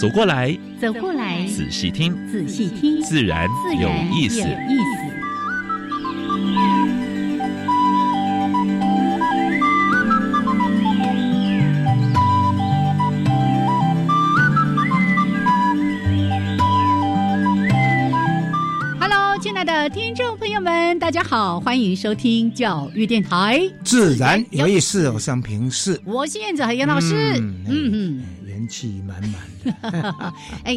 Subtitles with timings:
[0.00, 3.46] 走过来，走过来，仔细听，仔细听，自然
[3.78, 4.40] 有意思。
[4.40, 5.10] 有意思。
[19.92, 29.49] 听众朋友们大家好，欢迎收听教育电台，自然有意思，我是平视，我是燕子和杨老师，嗯嗯，元气满满。
[30.64, 30.76] 哎，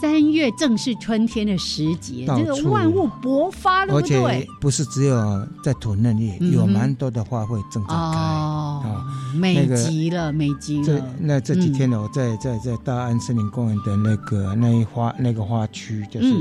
[0.00, 10.84] 三月正是春天的时节，这个万物勃发了，而且不是只有在土嫩叶，有蛮多的花卉正在开，哦，美极了，美极了。
[10.86, 16.34] 这那这几天呢，我在在在大安森林公园的那个那一花那个花区，就是。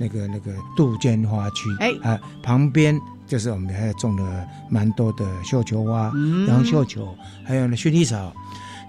[0.00, 1.92] 那个那个杜鹃花区，哎。
[2.04, 6.12] 啊，旁边就是我们还种了蛮多的绣球花，
[6.46, 7.12] 杨绣球，
[7.44, 8.32] 还有呢薰衣草。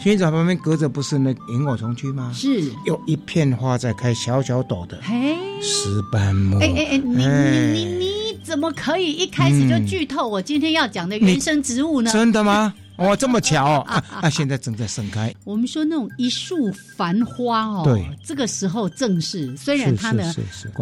[0.02, 2.32] 薰衣草旁边隔着不是那萤火虫区吗？
[2.34, 6.58] 是，有一片花在开，小小朵的，嘿，石斑木。
[6.60, 12.10] 哎哎哎，你你你你怎么可以一开始就剧透我今天要讲的原生植物呢？
[12.10, 12.74] 真的吗？
[13.00, 14.04] 哇，这么巧啊！
[14.22, 15.34] 啊， 现在正在盛开。
[15.44, 20.34] 我们说那种一树繁花哦，对，这个时候正是，虽然它呢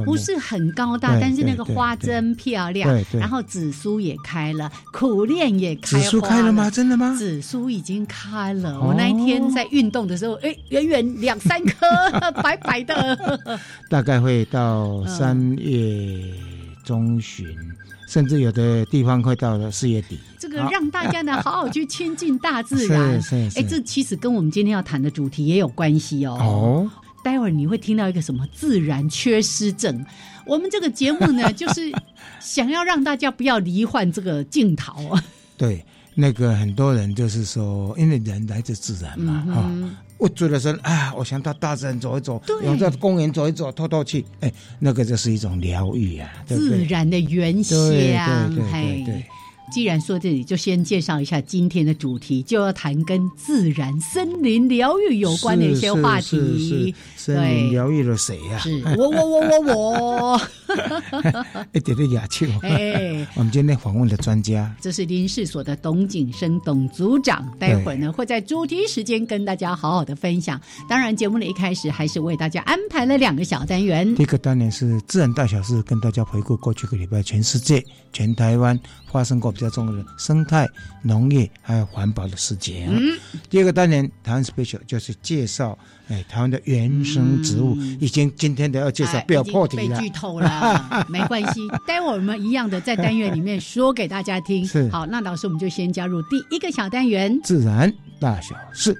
[0.05, 2.89] 不是很高大，但是那个花真漂亮。
[2.89, 3.19] 对对。
[3.19, 5.81] 然后紫苏也开了，苦楝也开。
[5.81, 6.69] 紫苏开了吗？
[6.69, 7.15] 真的吗？
[7.17, 8.79] 紫苏已经开了。
[8.81, 13.17] 我那一天在运动的时候，哎，远远两三颗白白的。
[13.89, 16.23] 大概会到三月
[16.83, 17.47] 中旬。
[18.07, 23.21] 甚至有的地方快到了四月底，这个让大家呢好好去亲近大自然。
[23.21, 26.37] 是是，哎，这其实跟我们今天要谈的主题也有关系哦。
[26.39, 26.91] 哦，
[27.21, 30.03] 待会儿你会听到一个什么自然缺失症？
[30.45, 31.91] 我们这个节目呢， 就是
[32.39, 35.13] 想要让大家不要罹患这个镜头。
[35.57, 35.85] 对，
[36.19, 39.71] 那个很多人就是说，因为人来自自然嘛，哈。
[40.17, 49.23] 我觉得说啊，我想到大自然走一走，想在公园走一走，透透气，哎，那个就是一种疗愈啊，自然的原乡，对对。
[49.69, 56.95] 既然说这里，就先介绍一下今天的主题，就要谈跟自然、森林疗愈有关的一些话题。
[57.27, 58.57] 森林疗愈了谁呀？
[58.59, 60.41] 是我我我我我。
[61.73, 62.49] 一点点雅趣。
[62.61, 67.45] 哎，我们今天访问的专家，这是林氏所的董景生董组长。
[67.59, 70.61] 待会儿呢，会在主题时间跟大家好好的分享。
[70.87, 74.15] 当然，节目的一开始还是为大家安排了两个小单元。
[74.15, 77.83] 第一个单元是自然大小事，跟大家回顾过去个礼拜全世界、
[78.13, 78.79] 全台湾
[79.11, 79.51] 发生过。
[79.57, 80.67] 比较重要的生态、
[81.01, 82.85] 农业还有环保的事情。
[82.91, 83.17] 嗯，
[83.49, 85.75] 第二个单元台湾 special 就是介绍
[86.09, 87.75] 哎台湾的原生植物。
[87.99, 91.61] 已经今天的要介绍不要破题了，被剧透了， 没关系。
[91.85, 94.65] 待会儿我们一样的在单元里面说给大家听。
[94.65, 98.95] 是好，那老师我们就先加入第一个小单元：自然大小事。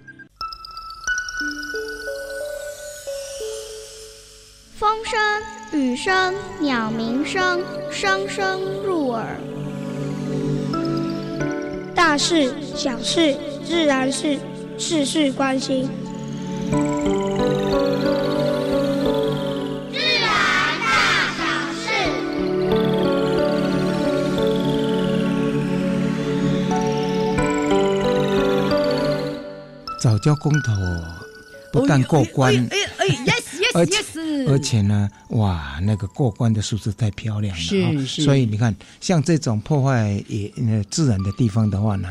[4.76, 9.26] 风声、雨声、鸟鸣声，声声入耳。
[11.96, 13.36] 大事小事，
[13.66, 14.38] 自然是
[14.78, 15.90] 事事关心。
[16.70, 16.74] 自
[20.20, 20.28] 然
[20.82, 20.88] 大
[21.38, 21.40] 小
[21.74, 21.80] 事。
[30.00, 30.72] 早教公投
[31.72, 32.54] 不但过关。
[32.54, 33.46] Yes，
[34.50, 38.24] 而且呢，哇，那个过关的数字太漂亮了，是是。
[38.24, 40.52] 所以你看，像这种破坏也
[40.90, 42.10] 自然的地方的话呢。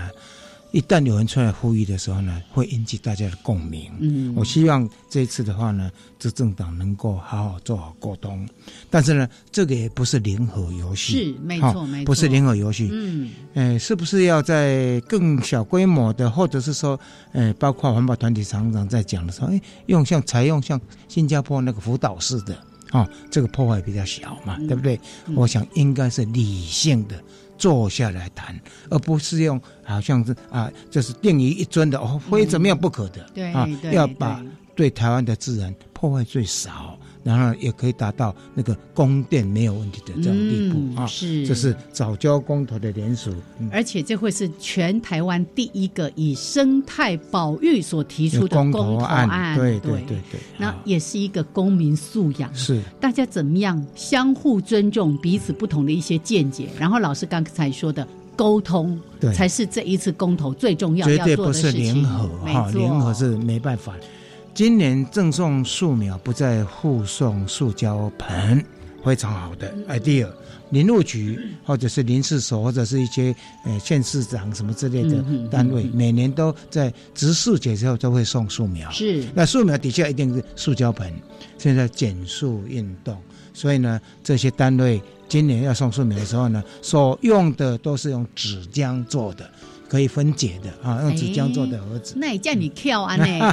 [0.72, 3.90] 一旦有人出来呼吁的时候呢，会引起大家的共鸣。
[3.98, 8.46] 嗯，我希望这一次的话呢，执政党能够好好做好沟通。
[8.90, 12.90] 但是呢，这个也不是零和游戏，是没错，没错，不是零和游戏。
[12.92, 16.98] 嗯，哎，是不是要在更小规模的，或者是说，
[17.32, 22.54] 呃，包括环保团体常常在讲的时候，哎，用像采用像新加坡那个辅导式的，
[22.90, 25.00] 啊，这个破坏比较小嘛，对不对？
[25.34, 27.22] 我想应该是理性的。
[27.58, 28.58] 坐下来谈，
[28.90, 34.42] 而不是用好像是啊，就是定于一尊的哦，非怎么样不可的，对啊，要把
[34.74, 36.95] 对台湾的自然破坏最少，
[37.26, 41.06] 然后也可以达到那个供电没有问题的这种地步啊。
[41.06, 43.34] 是，这是早教公投的联署，
[43.72, 49.56] 而且这会是全台湾第一个以生态保育所提出的公投案。
[49.58, 56.68] 对对对对，那也是一个公民素养，是大家怎么样相互尊重彼此不同的一些见解。
[56.78, 58.06] 然后老师刚才说的。
[58.36, 63.94] 沟通对才是这一次公投最重要绝对不是联合哈，联合是没办法。
[64.56, 68.64] 今年赠送树苗不再附送塑胶盆，
[69.04, 70.26] 非常好的 idea。
[70.70, 73.36] 林务局或者是林市所或者是一些
[73.66, 78.90] 呃县市长什么之类的单位，每年都在植树节之后都会送树苗。
[78.90, 81.12] 是那树苗底下一定是塑胶盆。
[81.58, 83.14] 现在减速运动，
[83.52, 84.98] 所以呢，这些单位。
[85.28, 89.50] 今年要送树苗的时候呢，所用的都是用纸浆做的，
[89.88, 92.14] 可以分解的啊，用纸浆做的盒子。
[92.16, 93.52] 那也叫你跳啊呢？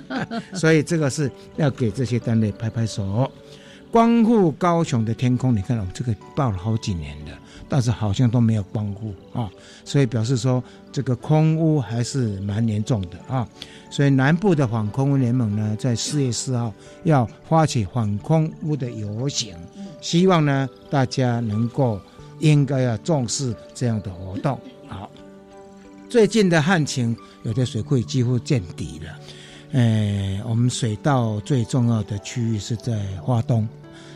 [0.54, 3.30] 所以这个是要给这些单位拍拍手。
[3.90, 7.32] 光复高雄的天空，你看我们这个报了好几年的，
[7.68, 9.50] 但是好像都没有光复啊，
[9.84, 10.62] 所以表示说
[10.92, 13.48] 这个空污还是蛮严重的啊。
[13.90, 16.72] 所以南部的反空污联盟呢，在四月四号
[17.02, 19.56] 要发起反空污的游行。
[20.00, 22.00] 希望呢，大家能够
[22.38, 24.56] 应该要重视这样的活动。
[24.86, 25.10] 好，
[26.10, 29.16] 最近的旱情，有的水库几乎见底了。
[29.70, 33.66] 呃，我们水稻最重要的区域是在花东，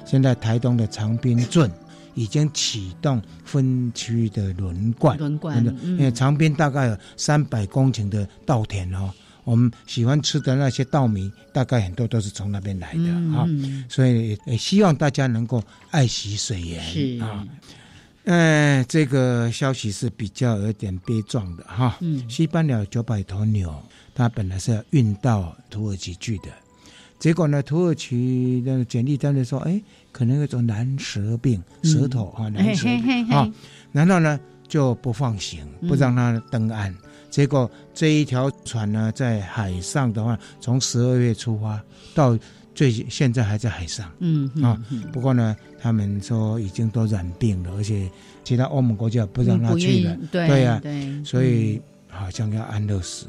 [0.05, 1.71] 现在台东的长滨镇
[2.15, 9.09] 已经启动分区的轮灌，轮灌，因为长滨大概有三百公顷的稻田哦。
[9.45, 13.47] 我们喜欢吃的那些稻米，大概很多都是从那边来的啊，
[13.89, 15.63] 所以也希望大家能够
[15.93, 17.47] 爱惜水源啊。
[18.25, 21.99] 呃，这个消息是比较有点悲壮的哈。
[22.29, 23.75] 西班牙九百头牛，
[24.15, 26.49] 它本来是要运到土耳其去的，
[27.19, 29.79] 结果呢，土耳其的简历单位说，哎，
[30.11, 32.89] 可能有种蓝舌病，舌头啊蓝舌
[33.31, 33.51] 啊，
[33.93, 36.95] 然后呢就不放行，不让它登岸。
[37.29, 41.83] 结果这一条船呢，在海上的话，从十二月出发
[42.15, 42.39] 到
[42.75, 44.11] 最现在还在海上。
[44.19, 44.81] 嗯啊，
[45.13, 48.11] 不过呢，他们说已经都染病了，而且
[48.43, 50.17] 其他欧盟国家不让他去了。
[50.31, 50.81] 对呀，
[51.25, 53.27] 所以好像要安乐死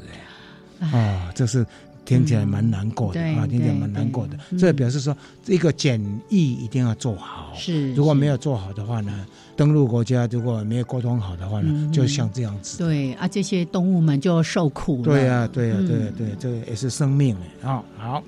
[0.80, 0.86] 哎。
[0.86, 1.64] 啊，这是。
[2.06, 4.38] 听起来蛮难过的啊，听起来蛮难过的。
[4.56, 5.12] 这表示说，
[5.46, 7.52] 一个检疫一定要做好。
[7.56, 9.26] 是，如果没有做好的话呢，
[9.56, 12.78] 登陆国家如果没有沟通好的话呢，就像这样子。
[12.78, 15.02] 对啊，这些动物们就受苦了。
[15.02, 17.82] 对呀，对呀，对对，这个也是生命哎啊。
[17.96, 18.22] 好，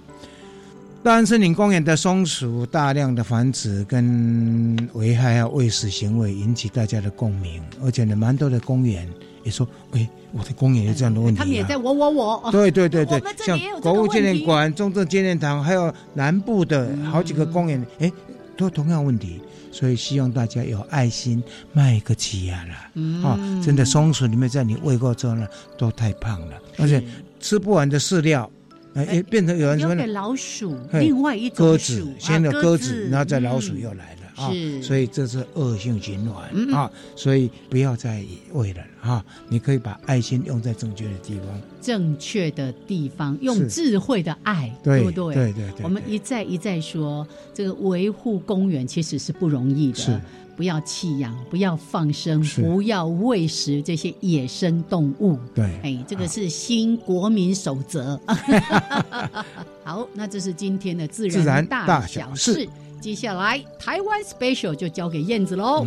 [1.02, 9.08] 大安森林公园的松鼠大量的繁殖跟危害啊喂食行为引起大家的共鸣，而且呢，蛮多的公园
[9.44, 10.08] 也说，哎。
[10.30, 12.52] 我的公园有这样的问题，他们也在我我我。
[12.52, 18.12] 对对对对，像国务纪念馆、中正纪念堂，还有南部的好几个公园，哎，
[18.58, 19.40] 都同样问题。
[19.72, 21.42] 所以希望大家有爱心，
[21.72, 23.26] 卖个起呀了。
[23.26, 25.48] 啊，真的松鼠里面在你喂过之后呢，
[25.78, 27.02] 都太胖了，而且
[27.40, 28.50] 吃不完的饲料，
[28.94, 34.18] 哎，变成有人说给老鼠，另外一种鸽子，先有鸽子，然后再老鼠又来了。
[34.38, 45.34] 啊，所以这是恶性循环啊，所以不要再为了啊，你可以把爱心用在正确的地方，正确的地方用智慧的爱，对不对？
[45.34, 45.82] 对对对。
[45.82, 50.20] 我们一再一再说，这个维护公园其实是不容易的，是
[50.58, 55.38] 不要弃养，不要放生，不要喂食这些野生动物。
[55.54, 58.20] 对，哎，这个是新国民守则。
[59.84, 62.68] 好，那这是今天的自然大小事。
[63.00, 65.86] 接下来，台湾 special 就交给燕子喽。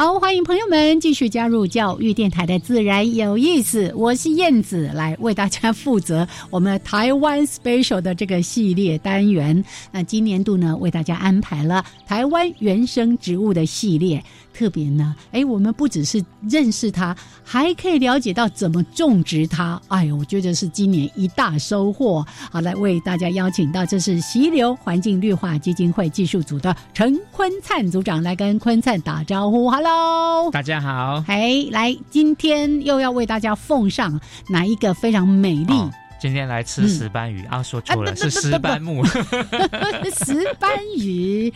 [0.00, 3.92] 好，欢迎朋友们继续加入教育电台的自然有意思。
[3.94, 9.62] 我是燕子，来为大家负责我们台湾 special 的这个系列单元。
[9.92, 14.24] 那今年度呢，为大家安排了台湾原生植物的系列。
[14.52, 19.80] 特别呢，哎，我们不只是认识它，还可以了解到怎么种植它。
[19.88, 22.26] 哎呦，我觉得是今年一大收获。
[22.50, 29.70] 好，来为大家邀请到，这是溪流环境绿化基金会技术组的陈坤灿组长来跟坤灿打招呼。
[29.70, 31.24] Hello，大家好。
[31.26, 35.74] 哎，来，今天又要为大家奉上哪一个非常美丽？
[36.20, 39.02] 今天来吃石斑鱼啊，说错了，是石斑木。
[39.06, 41.50] 石斑鱼。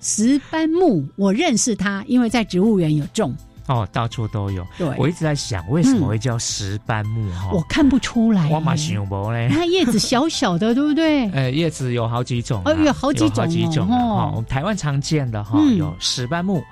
[0.00, 3.34] 石斑木，我认识它，因为在植物园有种
[3.66, 4.64] 哦，到处都有。
[4.78, 7.28] 对，我一直在想，为什么会叫石斑木？
[7.32, 8.48] 哈，我看不出来。
[8.50, 11.28] 我马想不嘞，它叶子小小的，对不对？
[11.30, 14.30] 呃， 叶子有好几种，哦，有好几种，好几种哦。
[14.36, 16.62] 我们台湾常见的哈，有石斑木。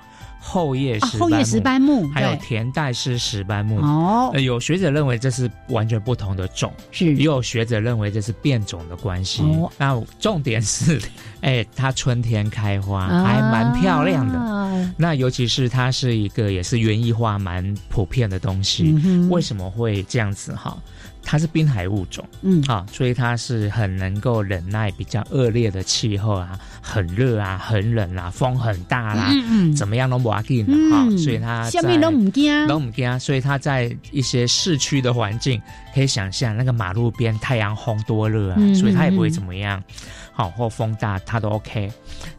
[0.47, 4.31] 后叶石后叶石斑木，还有田代式石斑木哦。
[4.37, 9.43] 有学者认为这是完全不同的种，是也有学者认为这是变种的关系。
[9.79, 11.01] 那重点是，
[11.41, 14.93] 哎，它春天开花还蛮漂亮的。
[14.95, 18.93] 那尤其是它是一个也是园艺化蛮普遍的东西。
[19.31, 20.77] 为什么会这样子哈？
[21.25, 35.59] 它是滨海物种，嗯，啊，所以它是很能够忍耐比较恶劣的气候啊，很热啊，很冷啊，风很大啦，嗯嗯，怎么样都不怕的哈，所以它下面都唔惊，都唔惊，所以它在一些市区的环境，
[35.95, 39.83] 可以想象那个马路边太阳烘多热啊，所以它也不会怎么样，
[40.31, 41.91] 好或风大它都 OK，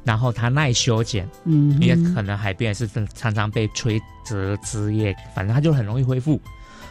[0.05, 6.41] 然后它耐修剪，嗯，也可能海边是常常被吹折枝叶，反正它就很容易恢复。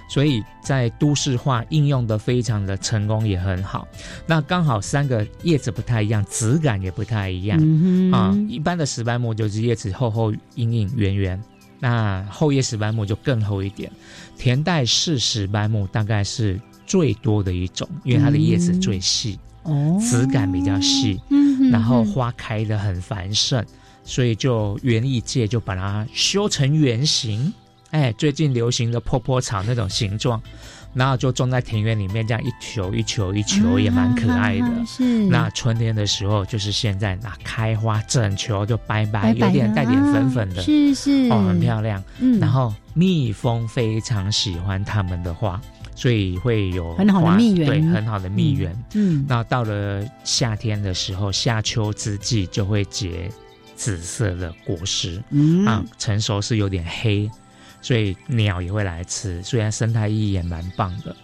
[0.07, 3.87] 所以在都市化应用的非常的成功，也很好。
[4.27, 7.59] 那刚好三个叶子不太一样，质感也不太一样
[8.11, 8.37] 啊。
[8.47, 11.41] 一般的石斑木就是叶子厚厚、硬硬、圆圆，
[11.79, 13.91] 那厚叶石斑木就更厚一点。
[14.37, 23.65] 田代式石斑木大概是最多的一种，因为它的叶子最细，哦，质感比较细，嗯，然后花开的很繁盛，
[24.03, 27.51] 所以就园艺界就把它修成圆形。
[27.95, 30.41] 哎，最近流行的坡坡草那种形状，
[30.93, 34.85] 然后就种在庭院里面，这样一球一球一球也蛮可爱的。
[34.85, 35.23] 是。
[35.27, 42.03] 那春天的时候，就是现在，那开花整球就白白，有点带点粉粉的，是是，哦，很漂亮。
[42.19, 42.37] 嗯。
[42.37, 45.61] 然后蜜蜂非常喜欢它们的花，
[45.95, 48.77] 所以会有很好的蜜源，对，很好的蜜源。
[48.93, 49.25] 嗯。
[49.25, 53.31] 那到了夏天的时候，夏秋之际就会结
[53.73, 57.31] 紫色的果实，嗯啊，成熟是有点黑。
[57.85, 61.15] 所以鸟也会来吃，虽然生态意义也蛮棒的，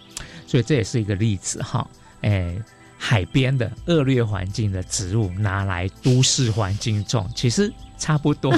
[0.45, 1.89] 所以这也是一个例子哈。
[2.21, 2.55] 哎，
[2.99, 8.51] 海边的恶劣环境的植物拿来都市环境种，其实差不多，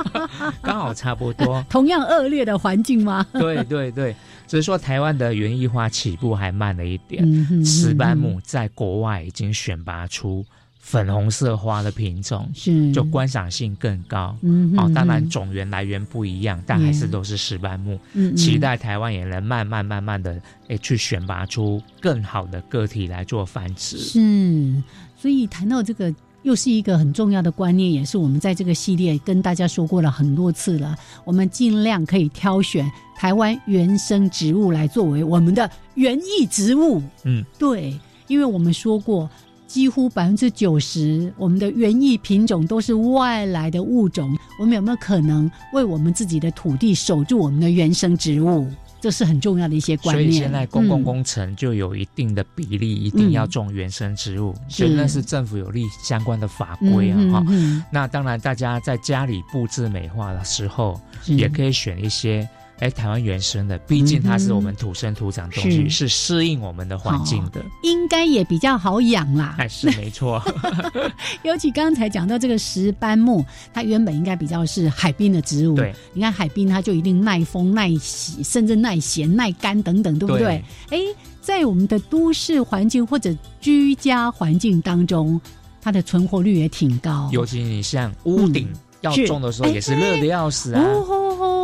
[0.64, 1.62] 刚好差不多。
[1.68, 3.26] 同样恶劣的环境吗？
[3.34, 4.16] 对对对，
[4.48, 7.22] 只是说台湾的园艺花起步还慢了一点。
[7.66, 10.42] 石斑木在国外已经选拔出。
[10.84, 14.36] 粉红色花的品种是，就观赏性更高。
[14.42, 17.98] 嗯，哦，当然种源来源不一样，但还是都是石斑木。
[18.14, 23.96] 嗯，期待台湾也能慢慢慢慢的诶去选拔出更好的个体来做繁殖。
[23.96, 24.82] 是，
[25.16, 26.12] 所以谈到这个，
[26.42, 30.96] 又是一个很重要的观念，也是我们在这个系列跟大家说过了很多次了。
[31.24, 37.00] 我们尽量可以挑选台湾原生植物来作为我们的园艺植物。
[37.22, 37.96] 嗯，对，
[38.26, 39.30] 因为我们说过。
[39.72, 44.36] 几乎百分之九十，我们的园艺品种都是外来的物种。
[44.60, 48.70] 我们有没有可能为我们自己的土地守住我们的原生植物？
[49.00, 50.30] 这是很重要的一些观念。
[50.30, 57.16] 所以现在公共工程就有一定的比例，一定要种原生植物，所以那是政府有立相关的法规啊。
[57.32, 57.44] 哈，
[57.90, 62.46] 那当然，大家在家里布置美化的时候，也可以选一些。
[62.82, 69.54] 哎，台湾原生的，毕竟它是我们土生土长东西，是适应我们的环境的，应该也比较好养啦。
[69.56, 70.42] 还是没错，
[71.44, 75.76] 尤其刚才讲到这个石斑木，它原本应该比较是海滨的植物。
[75.76, 80.60] 对，你看海滨，它就一定耐风、耐洗，甚至耐咸、耐干等等，对不对？
[80.90, 80.98] 哎，
[81.40, 85.40] 在我们的都市环境或者居家环境当中，
[85.80, 87.30] 它的存活率也挺高。
[87.32, 88.68] 尤其你像屋顶
[89.02, 90.82] 要种的时候，也是热的要死啊。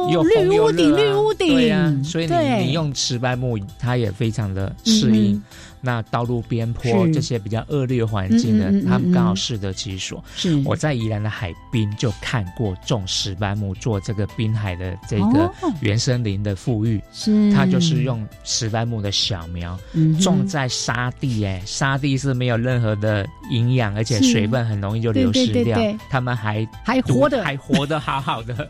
[0.08, 5.42] 绿屋顶，绿屋顶，对呀，所以你你用石斑木，它也非常的适应。
[5.80, 10.22] 那道路边坡这些比较恶劣环境的，他们刚好适得其所。
[10.34, 10.60] 是。
[10.64, 17.52] 我在宜兰的海滨就看过种石斑木做这个滨海的这个原生林的富裕，是。
[17.52, 19.78] 它就是用石斑木的小苗
[20.20, 25.78] 种在沙地，哎，沙地是没有任何的营养，而且水分很容易就流失掉，
[26.10, 28.68] 他们还还活的还活得好好的。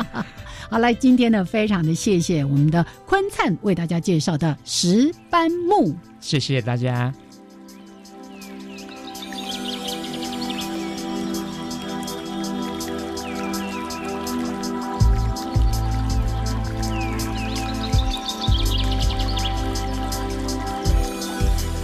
[0.70, 5.92] 好，来今天呢，非常的谢谢我们的坤灿为大家介绍的石斑木。
[6.20, 7.12] 谢谢大家。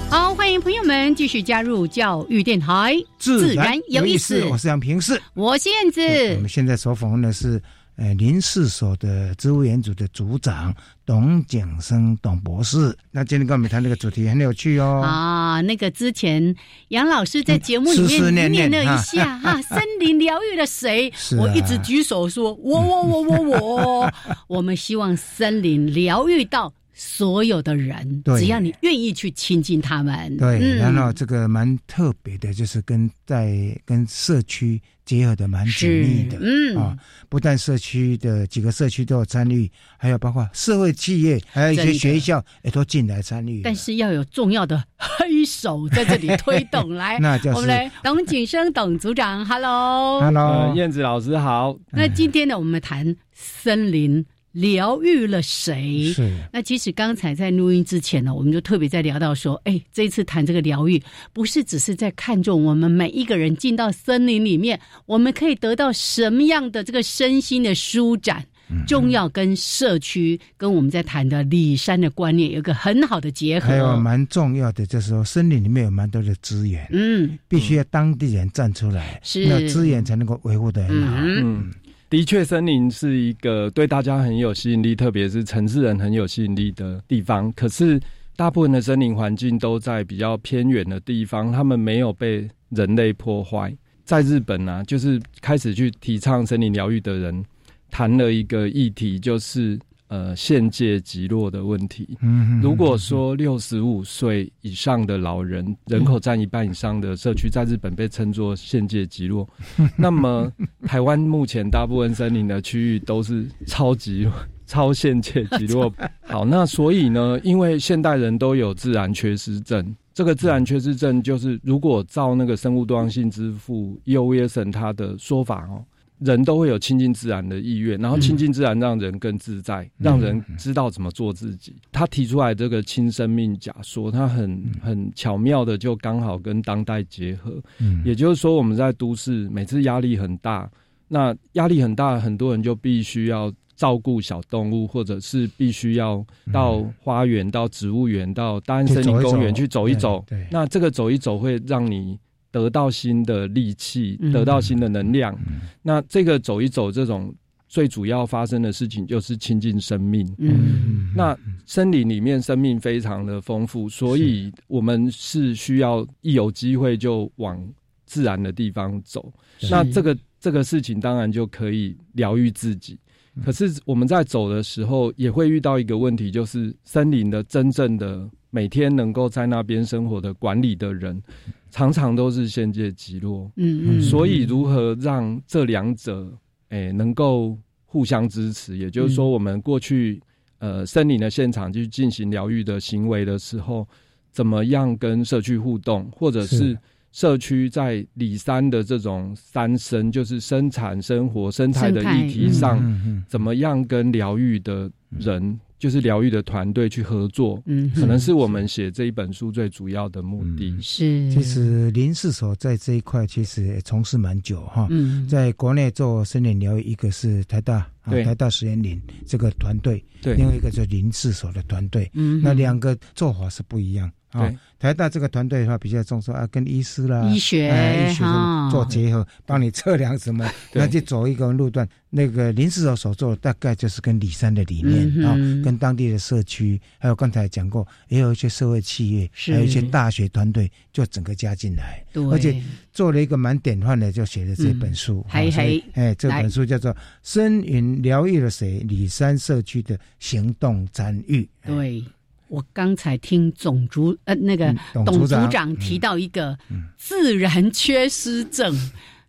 [0.08, 4.44] 好，欢迎朋友们继续加入教育电台，自然有意思。
[4.44, 6.00] 我是杨平世，我是燕子。
[6.36, 7.60] 我们现在所访问的是。
[7.96, 10.74] 呃，林氏所的植物园组的组长
[11.04, 15.02] 董景生董博士，那今天跟我们谈这个主题很有趣哦。
[15.02, 16.54] 啊，那个之前
[16.88, 21.12] 杨老师在节目里面念了一下哈，森林疗愈了谁？
[21.38, 24.12] 我一直举手说，我我我我我，
[24.46, 26.72] 我们希望森林疗愈到。
[26.98, 36.98] 所有的人，只要你愿意去亲近他们，对，然后这个蛮特别的，就是跟在跟社区结合的蛮紧密的，嗯啊，
[37.28, 43.62] 不但社区的几个社区都有参与，还有包括社会企业，还有一些学校也都进来参与。
[43.62, 51.78] 但是要有重要的黑手在这里推动 来，那就是我们来董景生董组长，Hello，Hello，燕子老师好。
[51.92, 54.26] 那今天呢，我们谈森林。
[54.56, 56.10] 疗愈了谁？
[56.14, 61.02] 是那其实刚才在录音之前呢，我们就特别在聊到说，哎，这一次谈这个疗愈，
[61.34, 68.46] 不是只是在看重我们每一个人进到森林里面，我们可以得到什么样的这个身心的舒展，
[68.86, 73.68] 重要跟社区跟我们在谈的里山的观念有个很好的结合。
[73.68, 81.70] 还有蛮重要的，就是说森林里面有蛮多的资源，嗯，必须要当地人站出来，是那资源才能够维护的很好，嗯。
[82.08, 87.52] 的确，森林是一个对大家很有吸引力，特别是城市人很有吸引力的地方。
[87.54, 88.00] 可是，
[88.36, 93.76] 大部分的森林环境都在比较偏远的地方，他们没有被人类破坏。
[94.04, 97.44] 在日本呢，就是开始去提倡森林疗愈的人
[97.90, 99.78] 谈了一个议题，就是。
[100.08, 102.16] 呃，限界极弱的问题。
[102.20, 109.48] 嗯，如果说六十五岁以上的老人人口占一半以上的社区，在日本被称作限界极弱，
[109.98, 110.50] 那么
[110.84, 114.28] 台湾目前大部分森林的区域都是超级
[114.66, 115.92] 超限界极弱。
[116.22, 125.84] 好，那所以呢，因为现代人都有自然缺失症，这个自然缺失症就是如果照那个生物多样性之父 E.O.Wilson 他的说法哦。
[126.18, 131.76] 人都会有亲近自然的意愿，然后亲近自然让人更自在，让人知道怎么做自己。
[131.92, 137.62] 他提出来这个亲生命假说，他很很巧妙的就刚好跟当代结合。
[137.78, 140.70] 嗯，也就是说，我们在都市每次压力很大，
[141.06, 150.24] 那压力很大，很多人就必须要照顾小动物，或者是必须要到花园、到植物园、到大安森林公园去走一走。
[150.26, 152.18] 对，那这个走一走会让你。
[152.56, 155.38] 得到新的力气，得到新的能量。
[155.82, 157.34] 那这个走一走，这种
[157.68, 160.26] 最主要发生的事情就是亲近生命。
[160.38, 167.62] 嗯，那森林里面生命非常的丰富，所以我们是需要一有机会就往
[168.06, 169.30] 自然的地方走。
[169.70, 172.98] 那这个这个事情当然就可以疗愈自己。
[173.44, 181.22] 可是我们在走的时候，也会遇到一个问题，就是森林的真正的每天能够在那边生活的管理的人。
[181.68, 186.32] 常常都是限界极弱，嗯嗯，所以如何让这两者
[186.70, 188.78] 诶能够互相支持？
[188.78, 190.22] 也就是说，我们过去
[190.58, 193.86] 呃森林的现场去进行疗愈的行为的时候，
[194.32, 196.78] 怎么样跟社区互动，或者是
[197.12, 202.80] 社区在里山的这种三生，就是生产生活生态的议题上，
[203.28, 205.60] 怎么样跟疗愈的人？
[205.78, 210.76] 就是疗愈的团队去合作，嗯，可能是我们写这一本书最主要的目的。
[210.80, 214.86] 是，其实林氏所在这一块其实也从事蛮久哈。
[214.90, 224.10] 嗯，在国内做森林疗愈，一个是台大，啊，台大实验林这个团队，对，另外一个就是林氏所的团队，嗯，那两个做法是不一样。
[224.38, 228.24] 对，台大这个团队的话比较重视啊，跟医师啦、医学、医学
[228.70, 231.88] 做结合，帮你测量什么，那就走一个路段。
[232.08, 245.26] 那个林市所所做的大概就是跟李山的理念啊，跟当地的社区，还有刚才讲过，也有一些社会企业，还有一些大学团队，就整个加进来，而且做了一个蛮典范的，就写的这本书。
[245.28, 246.90] 还还哎，这本书叫做
[247.22, 248.78] 《森云疗愈了谁？
[248.88, 251.42] 李山社区的行动参与》。
[251.66, 252.02] 对。
[252.48, 256.56] 我刚才听总组呃那个董组长提到一个
[256.96, 258.74] 自然缺失症，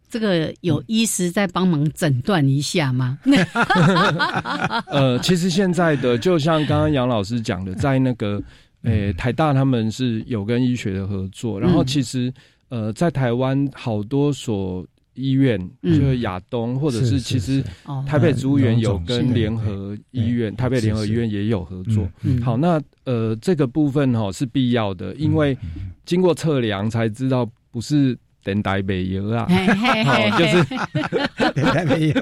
[0.10, 3.18] 这个有医师在帮忙诊断一下吗？
[4.88, 8.42] 呃，其实现在的就像刚刚杨老师讲的，在那个
[8.84, 12.34] 诶台大他们是有跟医学的合作，然后其实
[12.70, 14.86] 呃在台湾好多所。
[15.18, 17.62] 医院就是亚东，或者是其实
[18.06, 22.08] 台北植物园有跟联合医院、台北联合医院也有合作。
[22.42, 25.58] 好，那呃这个部分哈是必要的，因为
[26.06, 28.18] 经过测量才知道不是
[28.48, 29.46] 等待没有啊，
[30.40, 30.64] 就是
[31.54, 32.14] 等待没有。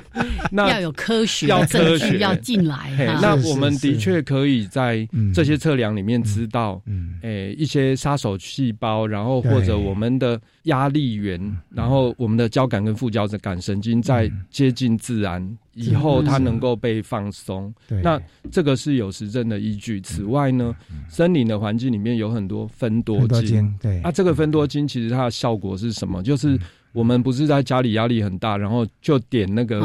[0.50, 2.16] 那要有科学，要科学。
[2.16, 2.90] 要进来。
[3.20, 6.80] 那我们的确可以在这些测量里面知道，
[7.20, 17.72] 诶，一些杀手细胞，然后或者我们的压力源，然后我们的交感跟副交感神经在接近自然以后，它能够被放松。
[18.02, 20.00] 那这个是有实证的依据。
[20.00, 20.74] 此外呢，
[21.08, 26.22] 森林的环境里面有很多分多精，对，啊，这个分多精其实它的效果是什么？
[26.22, 26.58] 就是
[26.92, 29.82] 我们不是在家里压力很大，然后就点那个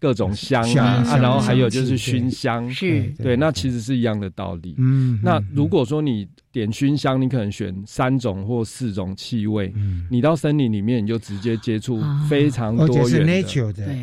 [0.00, 3.02] 各种香啊，啊，然后还有就是熏香，是。
[3.22, 4.74] 对，那其实是一样的道理。
[4.78, 6.26] 嗯，那如果说你。
[6.50, 9.72] 点熏香，你可能选三种或四种气味。
[9.76, 13.42] 嗯，你到森林里面，你就直接接触非常多元的，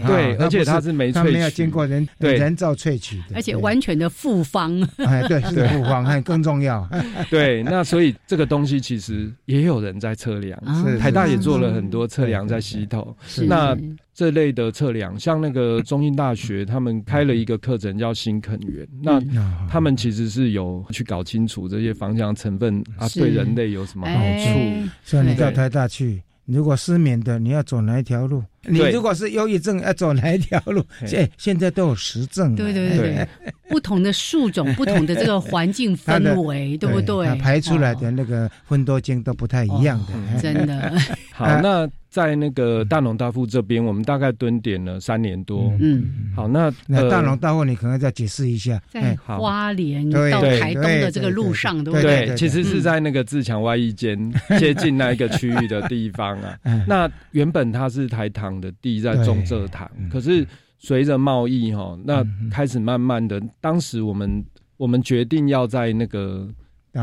[0.07, 2.45] 对，而且它是没萃取，没有经过人对。
[2.45, 4.79] 人造萃取的，而且完全的复方。
[4.97, 6.87] 哎，对，是复方，还更重要。
[7.31, 10.59] 对，那所以这个东西其实也有人在测量，
[10.99, 13.15] 台大也做了很多测量在溪头。
[13.47, 13.75] 那
[14.13, 19.21] 这类的测量，像那个中英大学，他们开了一个课程叫新垦园，那
[19.69, 24.89] 他们其实是有去搞清楚这些方向成分啊，对人类有什么好处。
[25.03, 28.43] 所以你到台大去，如果失眠的，你要走哪一条路？
[28.67, 30.83] 你如果是忧郁症，要走哪一条路？
[31.05, 32.55] 现现在都有实证。
[32.55, 33.27] 对对对，
[33.69, 37.35] 不同的树种，不同的这个环境氛围， 对不对？
[37.39, 40.93] 排出来的那个分多精都不太一样的，真的。
[41.31, 41.89] 好，那。
[42.07, 45.75] 在那个大农大富这边，我们大概蹲点了三年多。
[45.81, 48.81] 嗯，好，那那大农大富，你可能再解释一下。
[48.89, 52.33] 在花莲到台东的这个路上，对不对？
[52.37, 54.17] 其实是在那个自强外一间
[54.57, 56.57] 接近那一个区域的地方啊。
[56.87, 64.45] 那原本它是台糖的地，在种蔗糖，可是随着贸易哈，那开始慢慢的，当时我们
[64.77, 66.47] 我们决定要在那个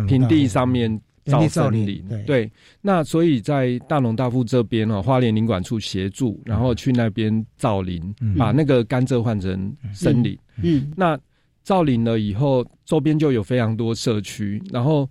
[0.06, 1.00] 平地上面。
[1.24, 10.36] 造森林，对，那所以在大农大富这边哦，花莲林管处协助，然后去那边造林，把那个甘蔗换成森林。
[10.64, 11.16] 嗯，那
[11.62, 15.08] 造林了以后，周边就有非常多社区，然后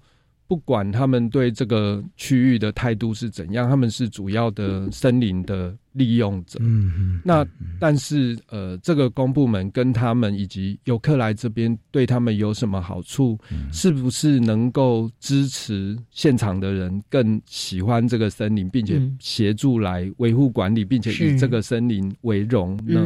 [0.50, 5.74] 不管他们对这个区域的态度是怎样，他们是主要的森林的。
[5.94, 7.46] 利用者，嗯嗯，那
[7.80, 13.38] 但是呃，这个公部门跟他们以及游客来这边，对他们有什么好处？
[13.74, 23.06] 是不是能够支持现场的人更喜欢这个森林，并且协助来维护管理，并且以这个森林为荣呢？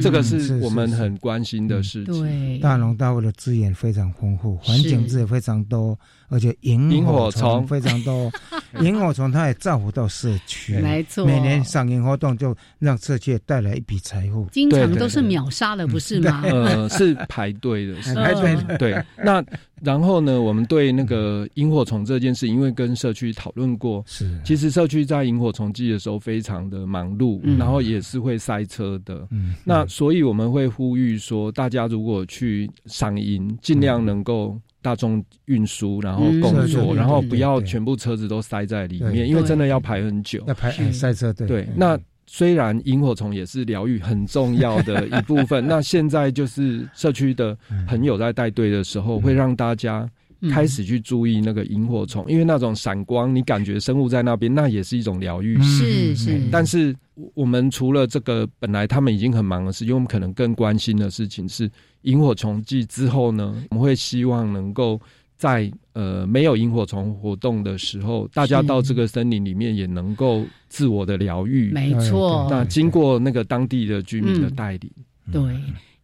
[0.00, 2.22] 这个是我们很关心的事情。
[2.22, 7.66] 对，大龙大富的资源非常丰富，环境资源非常多，而且萤火虫。
[7.66, 8.32] 非常多，
[8.80, 12.16] 萤火虫它也造福到社区，没错，每年赏萤火。
[12.36, 16.42] 就让社界带来一笔财富，经常都是秒杀了，不是吗？
[16.44, 19.02] 呃，是排队的， 排队对。
[19.24, 19.44] 那
[19.82, 29.26] 然后呢，我们对那个萤火虫这件事，因为跟社区讨论过，是其实社区在萤火虫季的时候非常的忙碌，然后也是会塞车的。
[29.30, 34.60] 嗯，那所以我们会呼吁说，大家如果去赏萤，尽量能够。
[34.84, 40.42] 大众运输，然后工作，然后不要全部车子都塞在里面，因为真的要排很久。
[40.48, 41.46] 要排塞车，对。
[41.46, 41.96] 对，那
[42.34, 47.54] 虽然萤火虫也是疗愈很重要的一部分， 那现在就是社区的
[47.86, 50.08] 朋友在带队的时候，会让大家
[50.50, 55.60] 开始去注意那个萤火虫，因为那种闪光，你感觉生物在那边，那也是一种疗愈。
[55.62, 56.40] 是是。
[56.50, 56.96] 但是
[57.34, 61.70] 我们除了这个，本来他们已经很忙的事，因为我们可能更关心的事情是。
[62.04, 65.00] 萤火虫季之后呢，我们会希望能够
[65.42, 71.72] 在呃没有萤火虫活动的时候，大家到这个森林里面也能够自我的疗愈。
[71.72, 74.88] 没错，那经过那个当地的居民的带领，
[75.32, 75.42] 对。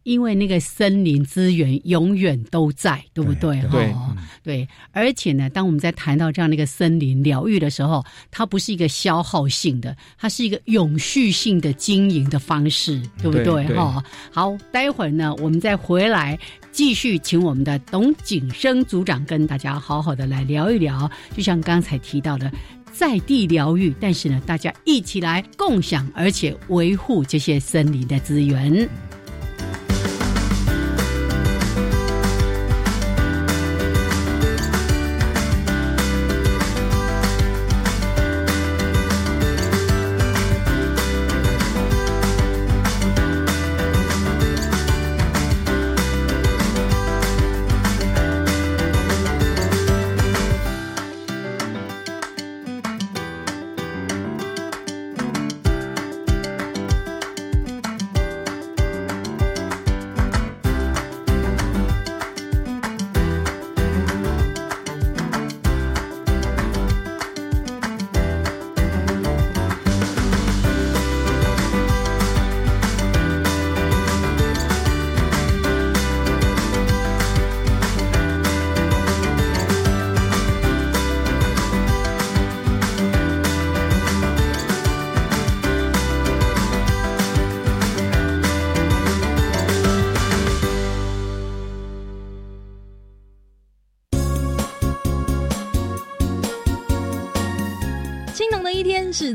[0.04, 3.61] 因为那个森林资源永远都在，对不对？
[3.70, 3.94] 对
[4.42, 13.66] 对，而且呢，当我们在谈到这样的一个森林疗愈的时候，它不是一个消耗性的，它是一个永续性的经营的方式，对不对？
[13.76, 16.38] 哈，好，待会儿呢，我们再回来
[16.72, 22.50] 继续请我们的董景生组长跟大家好好的来聊一聊，就像刚才提到的
[22.90, 28.88] 在地疗愈，但是呢，大家一起来共享，而且维护这些森林的资源。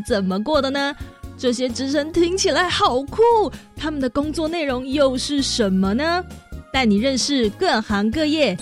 [0.05, 0.95] 怎么过的呢？
[1.37, 6.23] 这些职称听起来好酷，他们的工作内容又是什么呢？
[6.71, 8.57] 带你认识各行各业。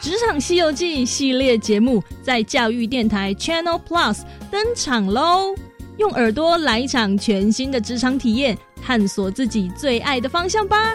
[0.00, 4.20] 职场西游记系列节目在教育电台 Channel Plus
[4.50, 5.54] 登场喽！
[5.96, 10.94] 用耳朵来一场全新的职场体验，探索自己最爱的方向吧。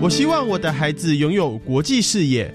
[0.00, 2.54] 我希望我的孩子拥有国际视野，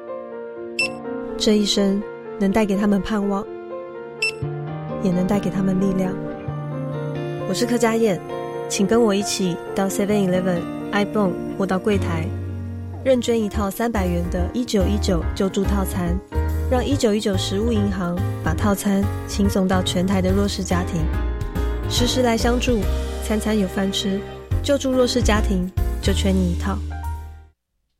[1.43, 1.99] 这一生
[2.39, 3.43] 能带给他们盼望，
[5.01, 6.13] 也能带给他们力量。
[7.49, 8.21] 我是柯佳燕，
[8.69, 12.27] 请跟我一起到 Seven Eleven、iPhone 或到柜台，
[13.03, 16.15] 认捐一套三百元的“一九一九”救助套餐，
[16.69, 21.01] 让一九一九食物银行把套餐轻送到全台的弱势家庭。
[21.89, 22.81] 时时来相助，
[23.23, 24.21] 餐餐有饭吃，
[24.61, 25.67] 救助弱势家庭
[26.03, 26.77] 就缺你一套。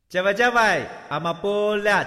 [0.08, 2.06] 加外加外，阿玛波拉，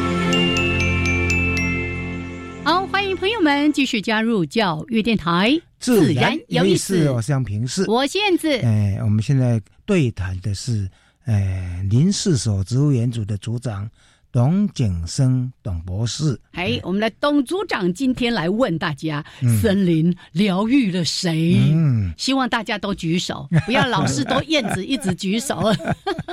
[2.63, 7.09] 好，欢迎朋友们继续加入教育电台，自然有意思。
[7.09, 8.47] 我是杨平视，我是燕子。
[8.59, 10.87] 哎，我们现在对谈的是，
[11.25, 13.89] 哎，林氏所植物园组的组长
[14.31, 16.39] 董景生董博士。
[16.51, 19.25] 哎，我们的董组长今天来问大家：
[19.59, 21.57] 森林疗愈了谁？
[21.71, 25.63] 嗯，希望大家都举手，不要老是都燕子一直举手。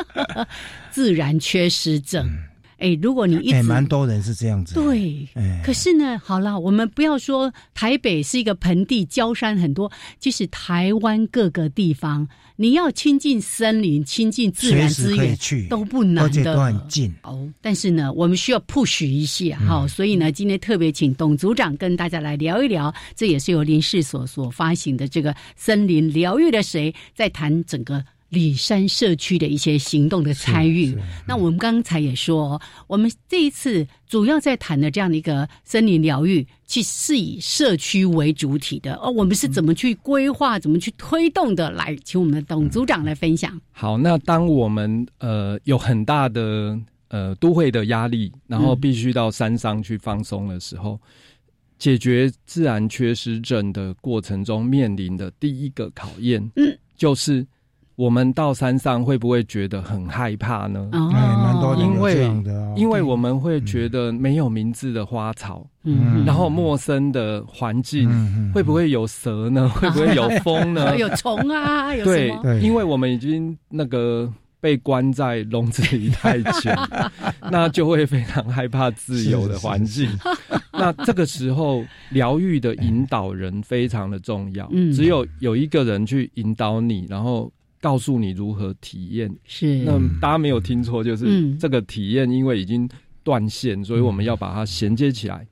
[0.92, 2.28] 自然缺失症。
[2.78, 5.28] 哎，如果你一直蛮多人是这样子，对，
[5.64, 15.36] 可是呢，好了，我们不要说台北是一个盆地，焦山很多，就是台湾各个地方，你要亲近森林、亲近自然资源
[15.68, 17.48] 都不难的，都很近哦。
[17.60, 28.04] 但是呢，我们需要 push 一下，好，所以呢，今天特别请董组长跟大家来聊一聊，这也是由林氏所所发行的这个森林疗愈的谁，在谈整个。
[28.30, 30.94] 里山社区的一些行动的参与，
[31.26, 38.96] 那我们刚才也说，我们这一次主要在谈的这样的一个森林疗愈，其实是以社区为主体的。
[38.96, 41.70] 哦，我们是怎么去规划、怎么去推动的？
[41.70, 43.58] 来，请我们的董组长来分享。
[43.72, 51.00] 好，那当我们呃有很大的呃都会的压力，然后必须到山上去放松的时候，
[51.78, 57.46] 解决自然缺失症的过程中面临的第一个考验，嗯，就是。
[57.98, 60.88] 我们到山上会不会觉得很害怕呢？
[60.92, 68.08] 哦，蛮多因为这样的，因为我们会觉得没有名字的花草，嗯，然后陌生的环境，
[68.54, 69.68] 会不会有蛇呢？
[69.74, 70.94] 会不会有风呢？
[70.96, 71.92] 有虫啊？
[71.98, 72.32] 有对，
[72.62, 76.70] 因为我们已经那个被关在笼子里太久，
[77.50, 80.08] 那就会非常害怕自由的环境。
[80.72, 84.68] 那这个时候，疗愈的引导人非常的重要。
[84.70, 87.50] 嗯，只有有一个人去引导你，然后。
[87.80, 89.34] 告诉你如何体验。
[89.44, 89.84] 是。
[89.84, 92.88] 那大家没有听错，就是这个体验，因为已经
[93.22, 95.46] 断线，所以我们要把它衔接起来。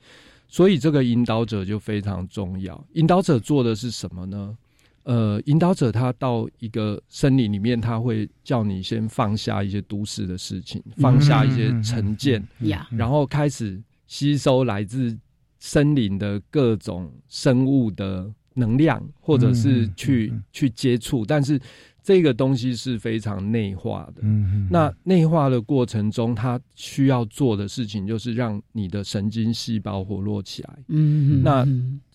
[0.48, 2.86] 所以这个引导者就非常重要。
[2.94, 4.56] 引导者做的是什么呢？
[5.02, 12.42] 呃，引导者他到一个森林里面，他会叫你先放下一些都市的事情，放下一些成见，
[12.90, 15.16] 然后开始吸收来自
[15.58, 21.60] 森林的各种生物的能量，或者是去去接触，但是。
[22.06, 24.20] 这个东西是非常内化的。
[24.22, 30.78] 嗯，那内化的过程中，它需要做的事情就是让你的神经细胞活络起来。
[30.86, 31.66] 嗯，那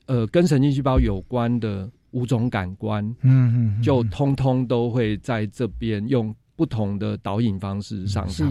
[0.05, 8.49] 呃，跟神经细胞有关的五种感官，嗯嗯，就通通都会在这边用不同的导引方式上场。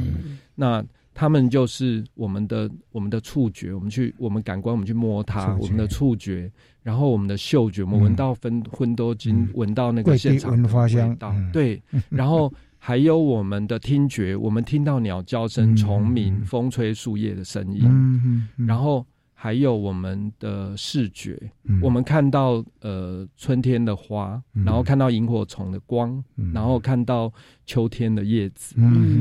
[0.55, 6.51] 那他们就是我们的我们的触觉，我们去我们感官，我们去摸它，我们的触觉。
[6.83, 11.83] 然后我们的嗅觉，我们闻到芬芬多精，闻到那个现场的味道，对。
[12.09, 18.49] 然后还有我们的听觉，我们听到鸟叫声、虫鸣、风吹树叶的声音。
[18.67, 21.39] 然后还有我们的视觉，
[21.83, 27.31] 我们看到呃春天的花，然后看到萤火虫的光，然后看到
[27.67, 28.75] 秋天的叶子。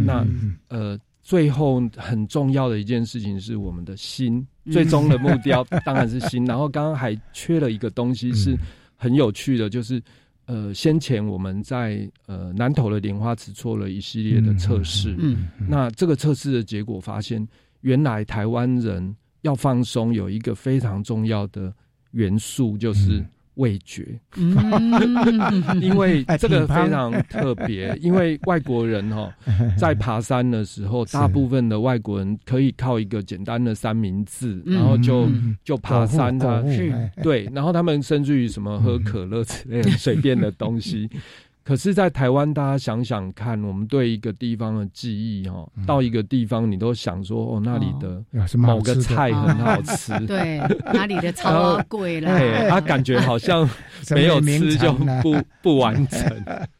[0.06, 0.26] 那
[0.70, 0.98] 呃，
[1.30, 6.44] 最后很重要的一件事情是我们的心，最终的目标 当然是心。
[6.44, 8.58] 然后刚刚还缺了一个东西，是
[8.96, 10.02] 很有趣的，就是
[10.48, 15.16] 呃，先前我们在呃南投的莲花池做了一系列的测试。
[15.20, 17.48] 嗯，那这个测试的结果发现，
[17.82, 19.16] 原来台湾人。
[19.44, 21.74] 要放松，有一个非常重要的
[22.12, 23.26] 元素就是
[23.60, 24.06] 味觉，
[25.82, 27.96] 因为这个非常特别。
[28.02, 29.32] 因为外国人哈
[29.78, 35.30] 在爬山的时候， 大部分的外国人可以靠一个简单的三明治，然后就
[35.64, 36.64] 就爬山啊，
[37.22, 41.10] 对，然后他们甚至于什么喝可乐之类的随便的东西。
[41.70, 48.26] 可是，在台湾，大家想想看，我们对一个地方的记忆，哈，到一个地方，你都想说，哦，那里的
[48.58, 50.58] 某个菜很好 吃，对，
[50.92, 53.70] 哪里的超贵了，他感觉好像
[54.10, 56.20] 没有吃就不不完整。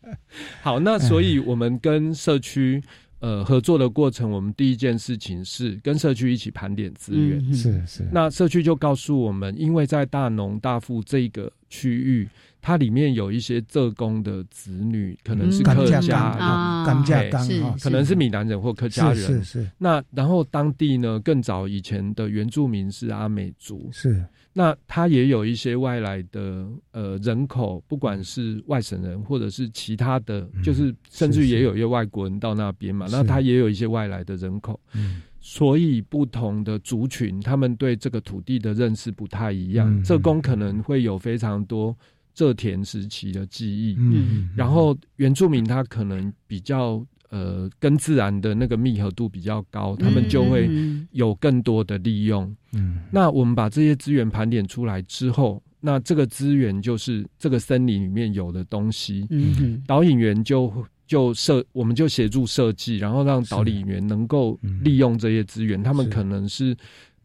[0.64, 2.82] 好，那所以我们跟社区
[3.20, 8.10] 呃合作的过程，我们第一件事情是跟社区一起盘点资源，是是。
[8.12, 12.28] 那社区就告诉我们，因为在大农大富这个区域。
[12.62, 17.48] 它里面有一些浙工的子女，可能是客家啊，甘家刚
[17.80, 19.24] 可能是闽南人或客家人。
[19.24, 19.72] 是是。
[19.78, 23.90] 那然后当地呢，更早以前的原住民是阿美族。
[23.92, 24.24] 是。
[24.52, 33.08] 那他也有一些外来的呃人口，不管是外省人或者是其他的，就是甚至也有一些外国人到那边嘛。
[33.10, 34.80] 那他也有一些外来的人口。
[34.94, 35.22] 嗯。
[35.40, 40.04] 所以不同的族群，他们对这个土地的认识不太一样。
[40.04, 41.96] 浙工可能会有非常多。
[42.40, 50.70] 蔗田时期的记忆，嗯，然后原住民他可能比较呃跟自然的那个密合度比较高，他们就会
[51.12, 52.56] 有更多的利用。
[52.72, 59.28] 嗯，那我们把这些资源盘点出来之后，那这个资源就是这个森林里面有的东西。
[59.32, 60.72] 嗯，导引员就
[61.06, 65.84] 就设，我们就协助设计，然后让导引员能够利用这些资源。
[65.84, 66.74] 他们可能是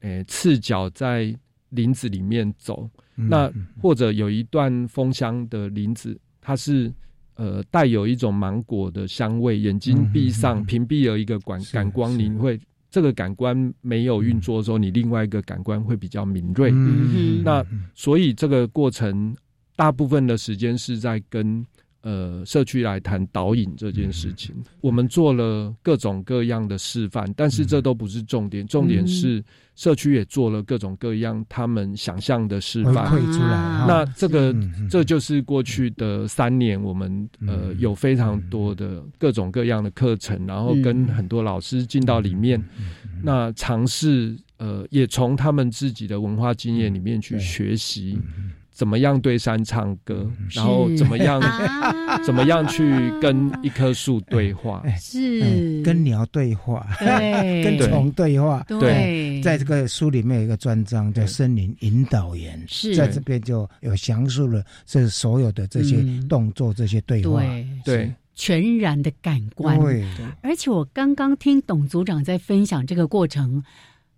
[0.01, 1.33] 诶赤脚在
[1.71, 2.91] 林子里面走。
[3.15, 6.93] 那或者有一段枫香的林子，它是
[7.37, 12.59] 呃带有一种芒果的香味，眼睛闭上，屏蔽了一个感感光，你会
[12.91, 16.71] 这个感官没有运作的时候，你另外一个感官会比较敏锐。
[17.43, 19.37] 那所以这个过程
[19.77, 21.65] 大部分的时间是在跟。
[22.05, 29.43] 呃，社区来谈导引这件事情，我们做了各种各样的示范，但是这都不是重点，重点是
[29.75, 33.07] 社区也做了各种各样他们想象的示范。
[33.09, 34.55] 出来，那这个
[34.91, 42.63] 这就是过去的三年，我们呃有非常多的各种各样的课程，然后跟很多老师进到里面，
[43.23, 48.19] 那尝试呃也从他们自己的文化经验里面去学习。
[48.75, 51.41] 怎么样对山唱歌，然后怎么样，
[52.27, 52.83] 怎么样去
[53.21, 55.81] 跟一棵树对话，是。
[55.85, 59.41] 跟鸟对话，对， 跟虫对话，对。
[59.43, 62.97] 在这个书里面有一个专章叫“森林引导员”，是。
[62.97, 67.43] 在这边就有详述了这所有的这些动作、这些对话，
[67.85, 69.79] 对，全然的感官。
[69.79, 70.05] 对，
[70.43, 73.63] 而且我刚刚听董组长在分享这个过程，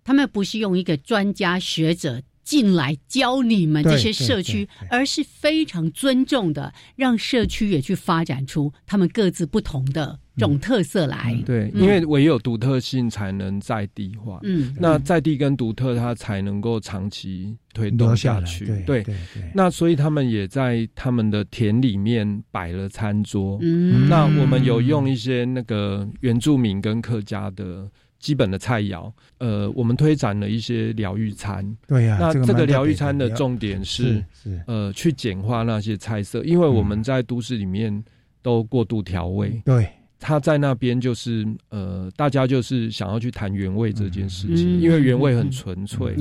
[0.03, 2.19] 他们不是用一个专家学者。
[2.47, 11.37] 进来教你们这些社区，而是非常尊重的，让社区也去发展出他们各自不同的这种特色来。
[11.45, 14.39] 对，因为唯有独特性才能在地化。
[14.43, 18.65] 嗯，那在地跟独特，它才能够长期推动下去。
[18.65, 19.15] 对对对。
[19.53, 23.59] 那所以他们也在他们的田里面摆了餐桌。
[23.61, 27.91] 嗯，那我们有用一些那个原住民跟客家的。
[28.19, 31.63] 基本的菜肴，呃，我们推展了一些疗愈餐。
[31.87, 38.03] 对呀，那这个疗愈餐的重点是，是呃，去简化那些菜色，因为我们在都市里面
[38.41, 39.61] 都过度调味。
[39.63, 39.87] 对，
[40.19, 46.15] 他在那边就是呃，大家就是想要去谈原味这件事情，因为原味很纯粹，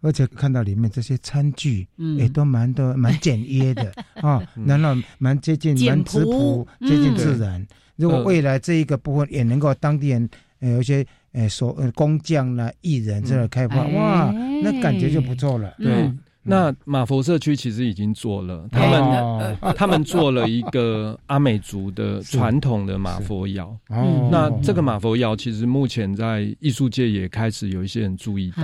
[0.00, 2.16] 而且看到里面这些餐具嗯。
[2.16, 7.64] 也都蛮多 蛮简约的啊，然后蛮接近蛮质朴，接近自然。
[7.94, 10.28] 如果未来这一个部分也能够当地人
[10.58, 11.06] 呃有些。
[11.32, 15.72] 哎，说工匠呢、艺人这个开发，哇，那感觉就不错了。
[15.78, 16.10] 对，
[16.42, 23.76] 那马佛社区其实已经做了，他们他们做了一个阿美族的 传统的马佛窑。
[23.88, 28.62] 哦，那这个马佛窑其实目前在艺术界也开始有一些人注意到。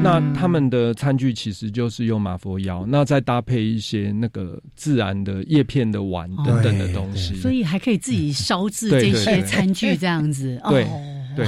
[0.00, 10.58] 那他们的餐具其实就是用马佛窑，那再搭配一些那个自然的叶片的碗等等的东西，所以还可以自己烧制这些餐具这样子。
[10.70, 10.86] 对
[11.36, 11.46] 对。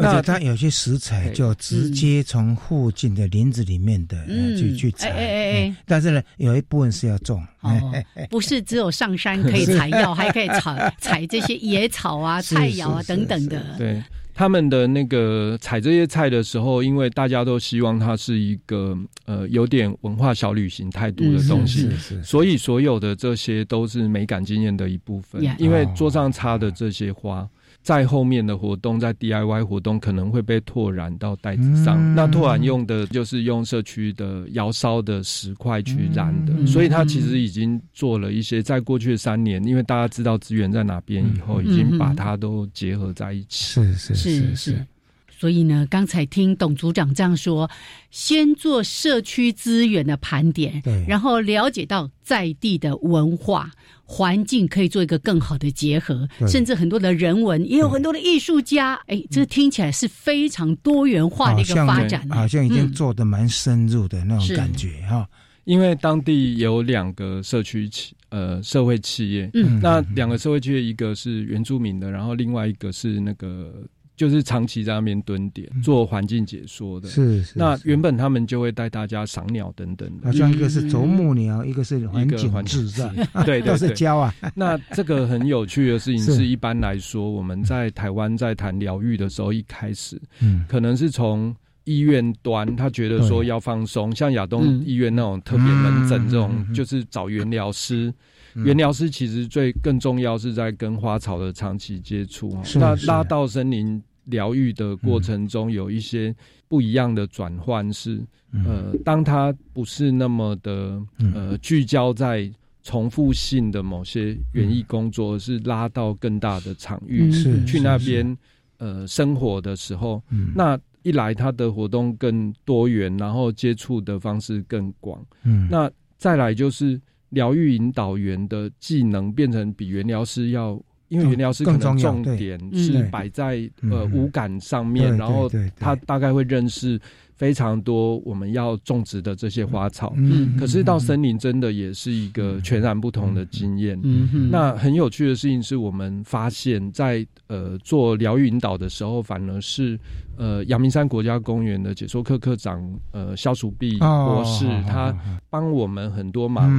[0.00, 4.16] 那它有些食材就直接从附近的林子里面的
[4.56, 7.92] 去去采，哎哎哎，但是呢，有一部分是要种，哦，
[8.28, 13.62] 不是只有上山可以采药， 还可以采采这些野草啊、菜肴啊等等的。
[13.76, 14.02] 对。
[14.32, 18.96] 他们的那个采这些菜的时候，因为大家都希望它是一个
[19.26, 21.90] 呃有点文化小旅行态度的东西，
[22.24, 25.42] 所以所有的这些都是美感经验的一部分。
[25.58, 27.46] 因为桌上插的这些花。
[27.82, 32.14] 在后面的活动，在 DIY 活动可能会被拓染到袋子上。
[32.14, 38.62] 那拓染用的就是用社区的窑烧的石块去染的，所以它其实已经做了一些。
[38.62, 43.64] 在过去的三年，因为大家知道资源在哪边以后，已经把它都结合在一起。
[43.64, 44.86] 是是是是。
[45.30, 47.70] 所以呢，刚才听董组长这样说，
[48.10, 53.70] 先做社区资源的盘点，然后了解到在地的文化
[54.12, 59.00] 环境，可以做一个更好的结合，甚至很多的人文，也有很多的艺术家。
[59.06, 65.24] 哎，这听起来是非常多元化的一个发展，好像已经做的蛮深入的那种感觉哈。
[65.62, 73.72] 因为当地有两个社区企呃社会企业，嗯，那两个社会企业，一个是原住民的，然后另外一个是那个。
[74.20, 77.54] 就是长期在那边蹲点做环境解说的，是是。
[77.56, 83.10] 那原本他们就会带大家赏鸟等等的，好像一个是啄木鸟，一个是环境自在，
[83.46, 84.34] 对，都是教啊。
[84.54, 98.12] 那这个很有趣的事情 是，一般来说我们在台湾在谈疗愈的时候，一开始，嗯，可能是从医院端，他觉得说要放松，像亚东医院那种特别门诊这种，就是找原疗师。
[98.54, 104.02] 原疗师其实最更重要是在跟花草的长期接触，那拉到森林。
[104.30, 106.34] 疗愈的过程中有一些
[106.68, 108.20] 不一样的转换，是
[108.64, 111.00] 呃，当他不是那么的
[111.34, 112.50] 呃聚焦在
[112.82, 117.30] 重复性的某些园艺工作，而是拉到更大的场域
[117.66, 118.36] 去那边
[118.78, 120.22] 呃生活的时候，
[120.54, 127.00] 那一来他的活动更多元，然后接触的方式更广，嗯，那再来就是
[127.30, 130.80] 疗愈引导员的技能变成比原疗师要。
[131.10, 136.98] 因为原疗师可能重点是摆在呃五感上面，然后他大概会认识
[137.34, 140.14] 非常多我们要种植的这些花草。
[140.16, 143.98] 嗯，可是到森林真的也是一个全然不同的经验。
[144.04, 149.98] 嗯那很有趣的事情是我们发现，在呃做疗愈引导的时候，反而是
[150.36, 152.80] 呃阳明山国家公园的解说课课长
[153.10, 155.12] 呃肖楚碧博士，他
[155.48, 156.70] 帮我们很多忙，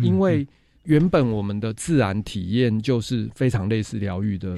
[0.00, 0.46] 因为。
[0.84, 4.54] 原本我们的自然体验就是非常类似疗愈的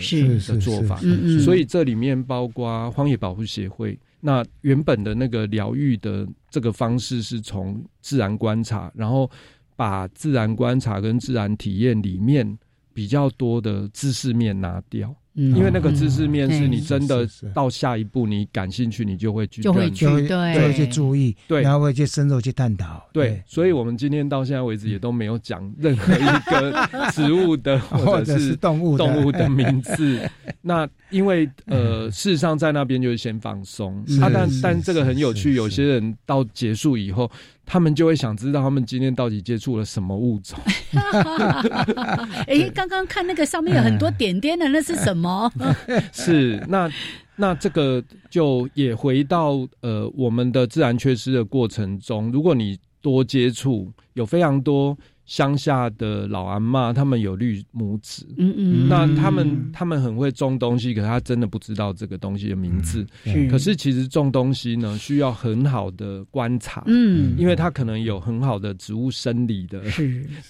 [0.46, 1.00] 的做法，
[1.44, 9.28] 所以这里面包括荒野保护协会，那原本的那个疗愈的这个方式是从自然观察，然后
[9.74, 12.58] 把自然观察跟自然体验里面
[12.94, 15.14] 比较多的知识面拿掉。
[15.34, 23.02] 因为那个知识面是你真的到下一步你感兴趣，你就会去就会去对，就会去注意，对，然后会去深入去探讨。
[23.12, 30.20] 对，所以我们今天到现在为止也都没有讲任何一个植物的 或者是动物动物的名字。
[30.60, 37.30] 那因为呃，事实上在那边就是先放松，啊，但但这个很有趣，有些人到结束以后。
[37.72, 40.58] 他们就会想知道他们今天到底接触了什么物种。
[42.46, 45.50] 哎，刚刚看那个上面有很多点点的，那是什么？
[46.12, 46.86] 是那
[47.36, 54.94] 那这个就也回到呃我们的自然缺失的过程中，如果你多接触，有非常多。
[55.32, 63.06] 乡下的老阿妈，他们有绿拇指，嗯嗯，那他们他们很会种东西，可是他真的不知道这个东西的名字。
[63.50, 69.82] 可是其实种东西呢，需要很好的观察，嗯，因为他可能有很好的植物生理的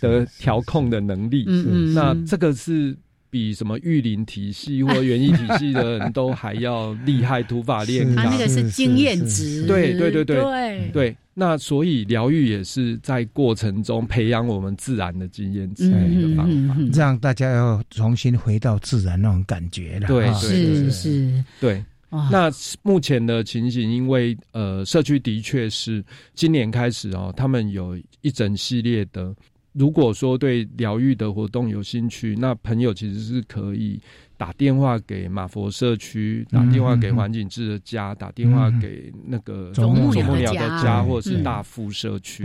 [0.00, 1.44] 的调控的能力。
[1.46, 2.96] 嗯嗯，那这个是
[3.32, 8.26] 比什么育林体系或园艺体系的人都还要厉害，土法炼钢。
[8.26, 11.16] 他那个是经验值，对对对对对。
[11.32, 20.06] 那所以疗愈也是在过程中培养我们自然的经验值的一个方法，让大家要重新回到自然那种感觉了。
[20.06, 21.82] 对，是是，对。
[22.30, 22.52] 那
[22.82, 26.04] 目前的情形，因为呃，社区的确是
[26.34, 29.34] 今年开始哦，他们有一整系列的，
[29.72, 34.00] 如果说对疗愈的活动有兴趣，那朋友其实是可以。
[34.38, 42.42] 打电话给马佛社区，打电话给环境志的家，打电话给那个啄木鸟的家，或者是大富社区。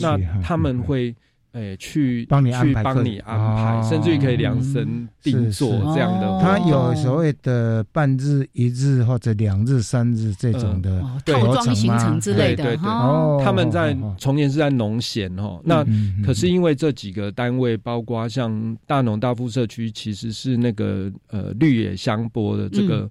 [0.00, 1.14] 那他们会
[1.54, 6.40] 诶，去帮你安排，帮你安排，甚至于可以量身定做这样的。
[6.40, 12.64] 他有所谓的半日、一日或者两日、三日这种的套装行程之类的。
[12.64, 15.84] 对对对，他们在从前是在农闲哦，那
[16.26, 23.08] 可是因为这几个单位，包括像大农大富社区，其实是那个呃绿野香波的这个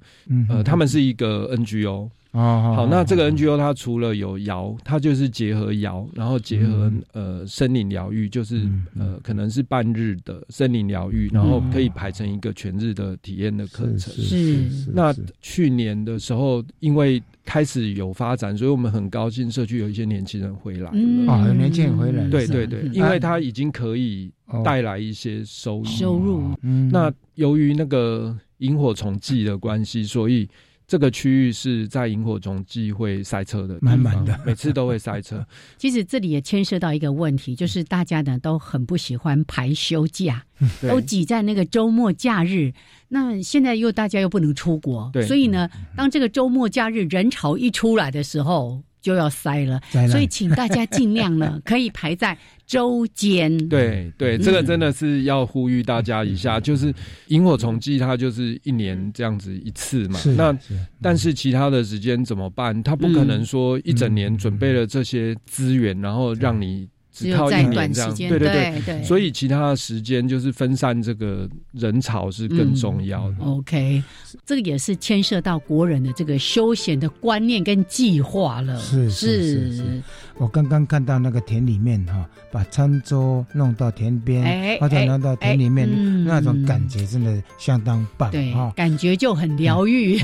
[0.49, 2.09] 呃，他们是一个 NGO。
[2.34, 8.67] 哦，好，那这个 NGO 它除了有摇，它就是结合摇，然后结合呃森林疗愈，就是
[8.97, 14.11] 呃可能是半日的森林疗愈，然后可以排成一个全日的体验的课程。
[14.15, 14.67] 是。
[14.91, 21.31] 那去年的时候，因为开始有发展，所以我们很高兴社区有一些年轻人回来了。
[21.31, 22.27] 啊，有年轻人回来。
[22.29, 24.31] 对对对，因为他已经可以
[24.65, 26.49] 带来一些收入收入。
[26.63, 30.49] 嗯那由于那个萤火虫季的关系，所以。
[30.93, 35.43] 这个区域是在萤火虫季会塞车的，满满的，每次都会塞车。
[35.75, 40.45] 其实这里也牵涉到一个问题，就是大家呢都很不喜欢排休假，
[40.87, 42.71] 都挤在那个周末假日。
[43.07, 45.67] 那现在又大家又不能出国，所以呢，
[45.97, 48.83] 当这个周末假日人潮一出来的时候。
[49.04, 49.80] 就要塞了，
[50.10, 52.36] 所以请大家尽量呢， 可以排在
[52.66, 53.56] 周间。
[53.68, 56.91] 对对，这个真的是要呼吁大家一下，就是
[57.28, 60.20] 萤火虫季它就是一年这样子一次嘛。
[60.38, 60.58] 那
[61.01, 62.82] 但是其他的时间怎么办？
[62.82, 66.88] 它不可能说一整年准备了这些资源，然后让你。
[67.14, 73.38] 只靠一年这样，对对对，所以其他的时间就是分散这个人潮是更重要的。
[73.45, 74.03] OK，
[74.43, 78.78] 这个也是牵涉到国人的这个休闲的观念跟计划了。
[78.80, 79.72] 是是。
[79.76, 80.03] 是，
[80.38, 88.31] 我刚刚看到那个田里面哈，把餐桌弄到田边，或者弄到田里面，那种感觉真的相当棒。
[88.31, 90.17] 对，感觉就很疗愈。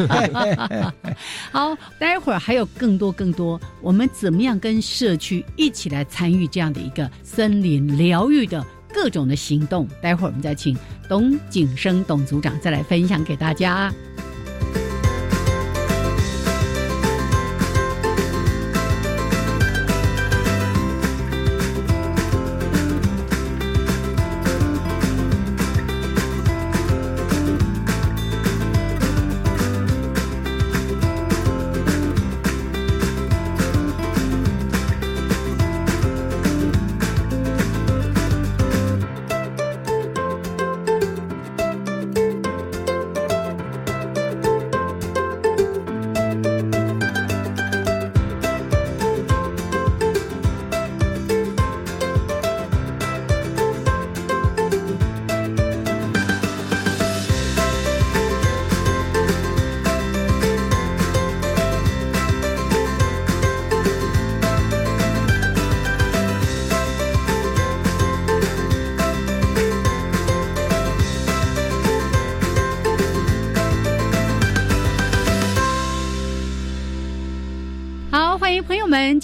[1.52, 6.30] 好，待会儿还有更多更多，我们怎么样跟社区一起来参。
[6.30, 10.76] 参与这样的一个森林疗愈的各种的行动，待会儿我们再请
[11.08, 13.90] 董景生董组长再来分享给大家。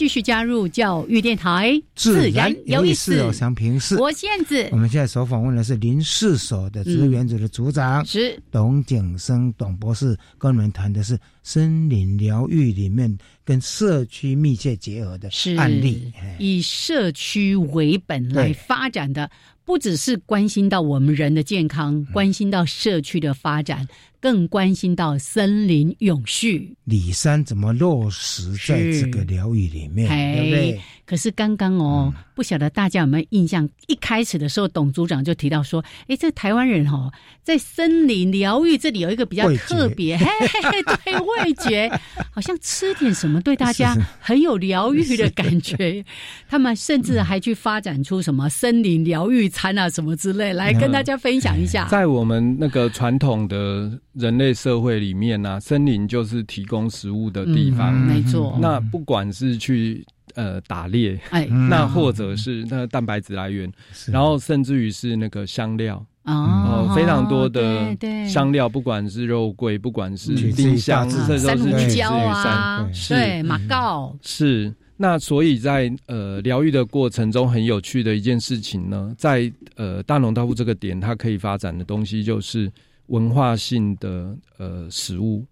[0.06, 3.20] 继续加入教育电台，自然有意思。
[3.24, 4.68] 我想平视，我燕子。
[4.70, 15.28] 我们现在所访问的是林氏所的植物园组的组长，是董景生董博士，跟我们谈的是森林疗愈里面跟社区密切结合的
[15.58, 19.28] 案例，以社区为本来发展的，
[19.64, 23.84] 不只是关心到我们人的健康，关心到社区的发展。
[24.20, 30.80] 更关心到森林永续，李山怎么落实在这个疗愈里面，对不对？
[31.04, 33.68] 可是刚刚哦，不晓得大家有没有印象？
[33.86, 37.12] 一开始的时候，董组长就提到说：“哎，这台湾人哦，
[37.44, 41.88] 在森林疗愈这里有一个比较特别，嘿嘿对味觉，
[42.34, 46.04] 好像吃点什么对大家很有疗愈的感觉。
[46.48, 51.86] 他们甚至还去发展出什么森林疗愈餐啊，什么之类，来跟大家分享一下。
[51.88, 58.58] 在我们那个传统的人类社会里面呢，森林就是提供食物的地方，没错。
[58.60, 60.04] 那不管是去。
[60.34, 63.72] 呃，打猎，哎，那或者是那个蛋白质来源，
[64.08, 67.96] 然后甚至于是那个香料，哦，非常多的
[68.28, 74.14] 香料，不管是肉桂，不管是丁香，这都是取自于山，对马告。
[74.20, 74.74] 是。
[74.98, 82.70] 那所以在呃疗愈的过程中，很有趣的一件事情呢，在呃大农大富这个点，它可以发展的东西就是。
[83.06, 85.44] 文化性的呃食物，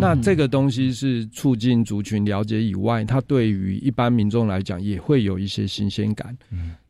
[0.00, 6.36] 那这个东西是促进族群了解以外，它对于一般民众来讲也会有一些新鲜感。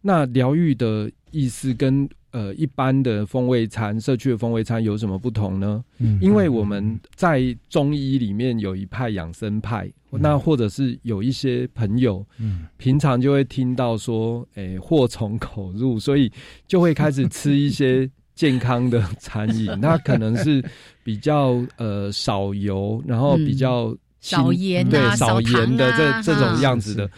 [0.00, 1.10] 那疗愈的。
[1.32, 5.84] 意思跟呃一般的风味餐、社区的风味餐有什么不同呢？
[5.98, 16.32] 嗯，因为我们在中医里面有一派养生派，那或者是有一些朋友，嗯，平常就会听到说，诶，祸从口入，所以
[16.66, 20.64] 就会开始吃一些健康的餐饮， 那可能是
[21.02, 27.10] 比较呃少油，然后比较少盐，对，少盐的这这种样子的。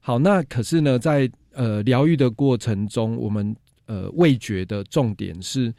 [0.00, 3.56] 好，那可是呢，在呃疗愈的过程中，我们
[3.86, 5.72] 呃味觉的重点是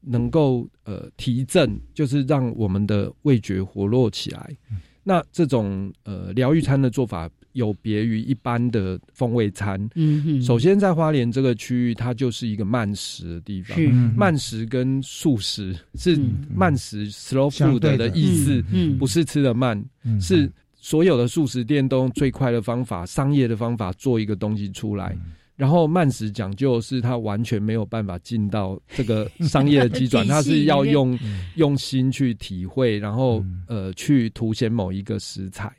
[0.00, 4.56] 能够呃提振，就是让我们的味觉活络起来。
[5.02, 9.88] 那这种呃疗愈餐的做法有别于一般的风味餐。
[9.94, 13.78] 嗯首先在花莲这个区域，它就是一个慢食的地方。
[14.16, 16.18] 慢食跟素食是
[16.54, 18.64] 慢食 （slow food） 的意思，
[18.98, 19.82] 不是吃的慢，
[20.20, 20.50] 是。
[20.84, 25.16] 所有的素食店都用最快的方法、商业的方法做一个东西出来，
[25.54, 31.16] 然后慢食讲究是它完全没有办法进到这个商业的基转， 它是要用
[31.54, 35.72] 用心去体会，然后呃去凸显某一个食材，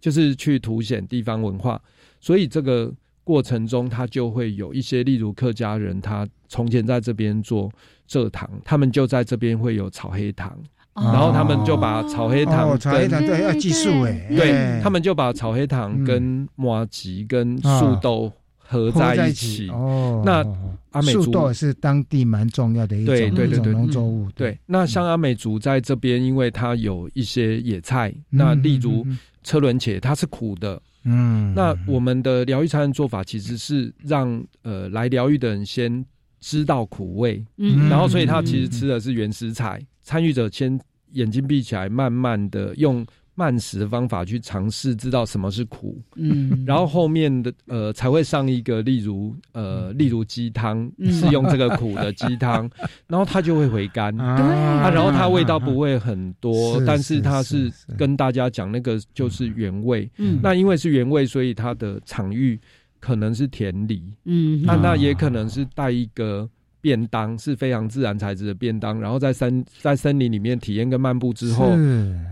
[0.00, 1.80] 就是去凸显地方文化。
[2.20, 2.92] 所以这个
[3.24, 7.70] 过程中，他就会有一些，例如客家人，他从前在这边做
[8.08, 10.58] 蔗糖，他们就在这边会有炒黑糖。
[10.92, 19.70] 然后他们就把炒黑糖，炒黑糖对要技术哎，对他们就把炒黑糖跟麻吉跟树豆合在一起。
[19.70, 20.44] 哦，那
[20.90, 24.28] 阿美族豆是当地蛮重要的一种一种农作物。
[24.34, 29.06] 对，那像阿美族在这边，因为它有一些野菜，那例如
[29.42, 30.80] 车轮茄，它是苦的。
[31.04, 36.04] 嗯，那我们的疗愈餐的做法其实是让呃来疗愈的人先
[36.40, 39.80] 知道苦味，嗯，然后所以他其实吃的是原食材。
[40.02, 40.78] 参与者先
[41.12, 43.06] 眼睛闭起来，慢慢的用
[43.40, 45.98] 慢食的方法去尝试，知道什么是苦。
[46.16, 52.70] 嗯，然后后面的呃才会上一个，例如呃，例如鸡汤是用这个苦的鸡汤，
[53.08, 54.14] 然后它就会回甘。
[54.20, 60.10] 啊，然后它味道不会很多，但是它是跟大家讲那个就是原味。
[60.18, 62.60] 嗯，那因为是原味，所以它的场域
[63.00, 64.02] 可能是田里。
[64.26, 66.46] 嗯，那那也可能是带一个。
[66.80, 71.72] 便当是非常自然材质的便当，然后在森在森林里面体验跟漫步之后，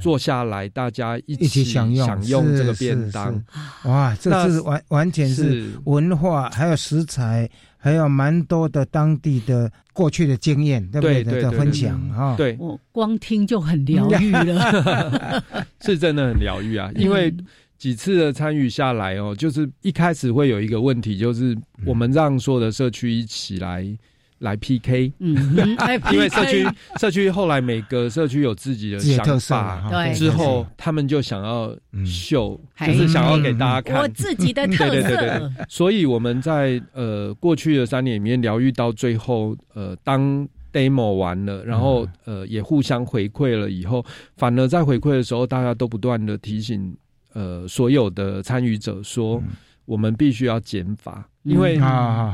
[0.01, 3.45] 坐下来大家一起享用享用这个便当。
[3.85, 11.23] 哇，这是完完全是文化，还有食材，还有蛮多的当地的过去的经验，对不对？
[11.25, 15.45] 的分享啊，对，我光听就很疗愈了，
[15.83, 16.91] 是真的很疗愈啊！
[16.97, 17.35] 因为
[17.77, 23.87] 几次的参与下来哦，就是一开始会有一个问题，就是我们让所有的社区一起来。
[24.39, 25.77] 来 PK，嗯，
[26.13, 26.67] 因为社区
[27.01, 31.77] 社区后来每个社区有自己的想法，对，之后他们就想要
[32.07, 33.99] 秀，就是想要给大家看。
[34.03, 35.53] 我自己的特色。
[35.69, 44.05] 所以我们在呃过去的三年里面疗愈到最后，呃，当 demo 完了，然后呃也互相回馈了以后，
[44.37, 46.97] 反而在回馈的时候，大家都不断的提醒
[47.33, 49.43] 呃所有的参与者说，
[49.85, 51.75] 我们必须要减法，因为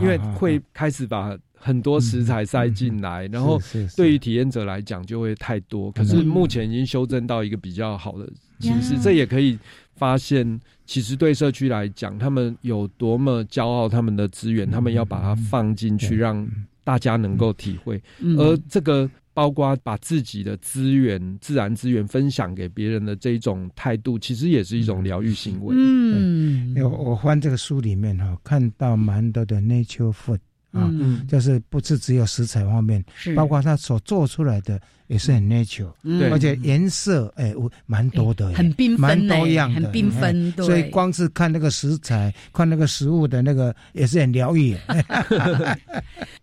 [0.03, 1.35] 因为会开始把。
[1.65, 3.59] 很多食材塞进来，然后
[3.97, 5.91] 对于体验者来讲就会太多。
[5.93, 9.59] 可是目前已经修正到一个比较好的形式，这也可以
[9.97, 16.47] 发现，其实对社区来讲，他们有多么骄傲，他们的资源，他们要把它放进去，让
[16.85, 17.99] 大家能够体会。
[18.37, 25.75] 而这个包括把自己的资源、自然资源分享给别人的这一种态度，其实也是一种疗愈行为。
[25.79, 30.41] 嗯，我我翻这个书里面哈，看到蛮多的 nature food。
[30.75, 30.91] 啊，
[31.29, 33.03] 就是不是只有食材方面，
[33.37, 37.55] 包括它所做出来的也是很 natural，对，而且颜色哎，
[37.87, 40.53] 蛮多的，很缤纷，蛮多样的，很缤纷。
[40.57, 44.77] 所以光是看那个食材，看那个食物的那个也是很疗愈。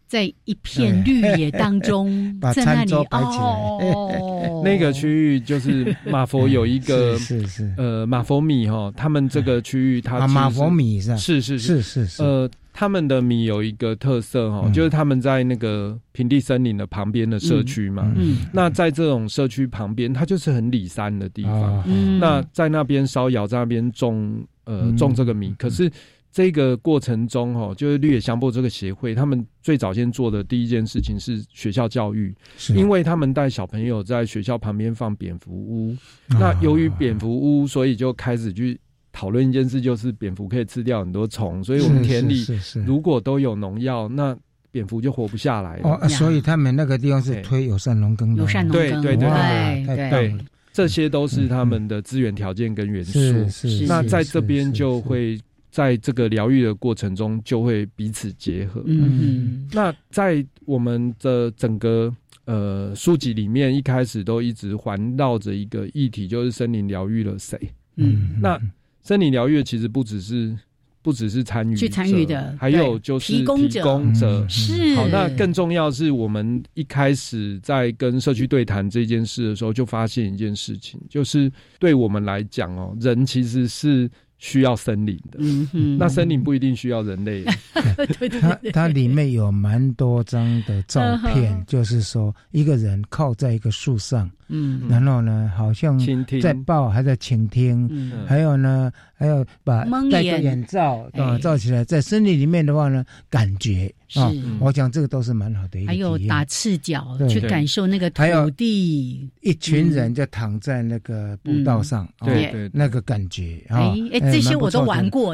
[0.08, 4.22] 在一片绿野当中， 把餐桌摆起来。
[4.64, 11.60] 那个区域就是马佛有一个是是呃马佛米哈，他们这个区域它马佛米是是是。
[11.60, 12.24] 是是是。
[12.24, 12.50] 呃。
[12.74, 18.12] 他们的米有一个特色哈，就是他们在那个平地森林的旁边的社区嘛。
[18.16, 21.84] 嗯，那在这种社区旁边，它就是很里山的地方。
[21.86, 25.54] 嗯，那在那边烧窑，在那边种呃种这个米。
[25.60, 25.92] 可是
[26.32, 32.34] 这个过程中哈，就是绿野香波这个协会，他们最早先做的第一件事情是学校教育，
[32.70, 35.96] 因为他们带小朋友在学校旁边放蝙蝠屋。
[36.30, 38.80] 那由于蝙蝠屋，所以就开始去。
[39.12, 42.46] 讨论一件事，就是蝙蝠可以吃掉很多虫，所以我们田里
[42.86, 44.36] 如果都有农药，那
[44.72, 45.80] 蝙蝠就活不下来。
[45.84, 53.20] 哦，所以他们那个地方是推友善农耕，友善农耕，对对对对对，这些都是他们的资源条件跟元素。
[53.20, 55.38] 是是，那在这边就会
[55.70, 58.82] 在这个疗愈的过程中就会彼此结合。
[58.86, 62.14] 嗯，那在我们的整个
[62.46, 67.60] 呃书籍里面，一开始都一直环绕着一个议题，就是森林疗愈了谁？
[67.98, 68.58] 嗯，那
[69.04, 70.58] 森林疗愈其实不只是。
[71.04, 75.08] 不只是参与去参与的，还有就是提供者是好。
[75.08, 84.08] 那更重要是我们一开始在跟社区对谈这件事的时候，就发现一件事情，就是对我们来讲哦，人其实是。
[84.44, 87.46] 需要森林的，嗯那森林不一定需要人类。
[88.42, 91.00] 它它里面有蛮多张的照
[91.32, 95.96] 片，就是说一个人靠在一个树上，嗯，然后呢，好像
[96.42, 103.94] 在抱，还在倾听，还有呢，还有把戴个眼罩啊罩起来，在森林里面的话呢，感觉。
[104.12, 104.20] 是，
[104.60, 108.24] 我讲这个都是蛮好的一个还有打赤脚去感受那个土
[108.58, 115.34] 地，一群人就躺在那个步道上，对对，那个感觉啊，哎，这些我都玩过。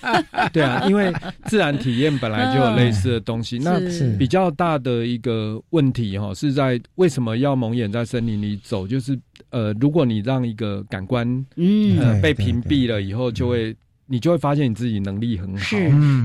[0.54, 1.12] 对啊，因为
[1.44, 3.58] 自然体验本来就有类似的东西。
[3.58, 3.78] 那
[4.16, 8.88] 比较大的一个问题哈，是在为什么要蒙眼在森林里走？
[8.88, 9.18] 就是
[9.50, 12.22] 呃，如果你让一个感官嗯。
[12.22, 13.76] 被屏蔽了以后，就会。
[14.06, 15.76] 你就会发现你自己能力很好，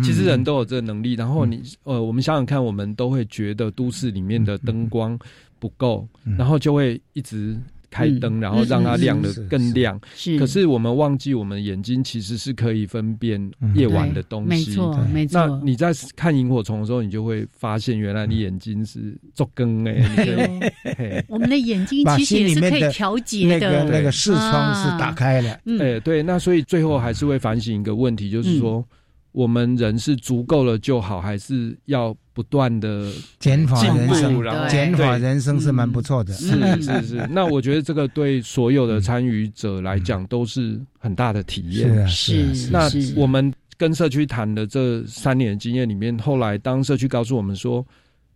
[0.04, 1.14] 其实人都有这个能力。
[1.14, 5.18] 然后你呃，我们想想看，我们都会觉得都市里面的灯光
[5.60, 6.08] 不够，
[6.38, 7.58] 然后就会一直。
[7.90, 10.00] 开灯，然后让它亮的更亮。
[10.16, 14.50] 是，可是我们忘记，我们眼睛其实是可以分辨夜晚的东西。
[14.50, 15.48] 没错，没错。
[15.48, 21.24] 那你在看萤火虫的时候，你就会发现，原来你眼睛是做更哎。
[21.28, 25.60] 我们 的眼睛其实也是可以调节的，那个视窗是打开了。
[25.80, 26.24] 哎，对。
[26.24, 28.86] 那所以最后还是会反省一个问题，就是说。
[29.32, 34.42] 我们人是足够了就好，还是要不断的减法人生？
[34.42, 36.34] 然后减法人生是蛮不错的。
[36.34, 36.48] 是
[36.82, 37.28] 是是。
[37.30, 42.08] 那我觉得这个对所有的参与者来讲都是很大的体验。
[42.08, 42.72] 是是。
[42.72, 47.86] 那我们跟社区谈的这三年经验里面，后来当社区告诉我们说，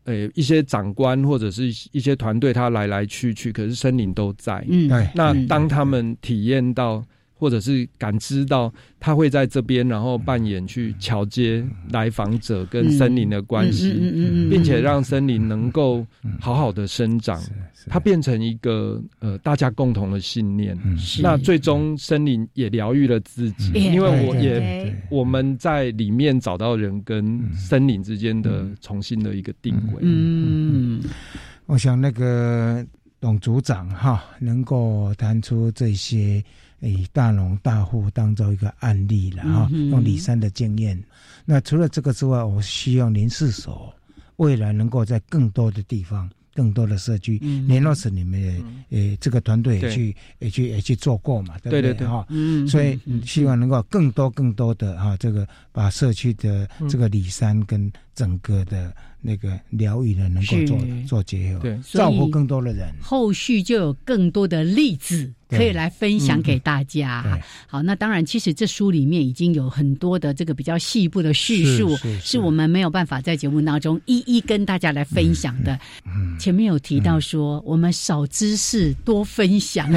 [0.04, 4.64] 诶，一些长官或者是一些团队，他来来去去，可是森林都在。
[4.70, 5.10] 嗯，对。
[5.16, 7.04] 那当他们体验到。
[7.44, 13.92] 或者是感知到他会在这边，然后扮演去桥接来访者跟森林的关系，
[14.50, 16.08] 并且让森林能够
[16.40, 17.38] 好好的生长，
[17.90, 20.78] 它变成一个呃大家共同的信念。
[21.22, 30.00] 那最终森林也疗愈了自己，因为我也我们在里面找到人跟森林之间的重新的一个定位。
[30.00, 31.04] 嗯，
[31.66, 32.86] 我想那个
[33.20, 36.42] 董组长哈，能够谈出这些。
[36.84, 41.02] 以大农大户当做一个案例了哈，用李三的经验。
[41.46, 43.94] 那除了这个之外，我希望林氏所
[44.38, 48.42] 未来能够在更多的地方、更多的社区，联络是你们
[48.90, 52.26] 也呃这个团队也去也去也去做过嘛，对不对哈？
[52.30, 58.94] 嗯，所以希望能够更多更多的哈，这个把社区的这个李三跟整个的。
[59.26, 67.42] 那个疗愈的能够做做结合，对，照顾更多的人，后续就有更多的例子可以来分享给大家。
[67.66, 75.80] 好，那当然，其实这书里面已经有很多的这个比较细部的叙述，是我们没有办法在节目当中一一跟大家来分享的。
[76.38, 79.90] 前面有提到说，我们少知识多分享，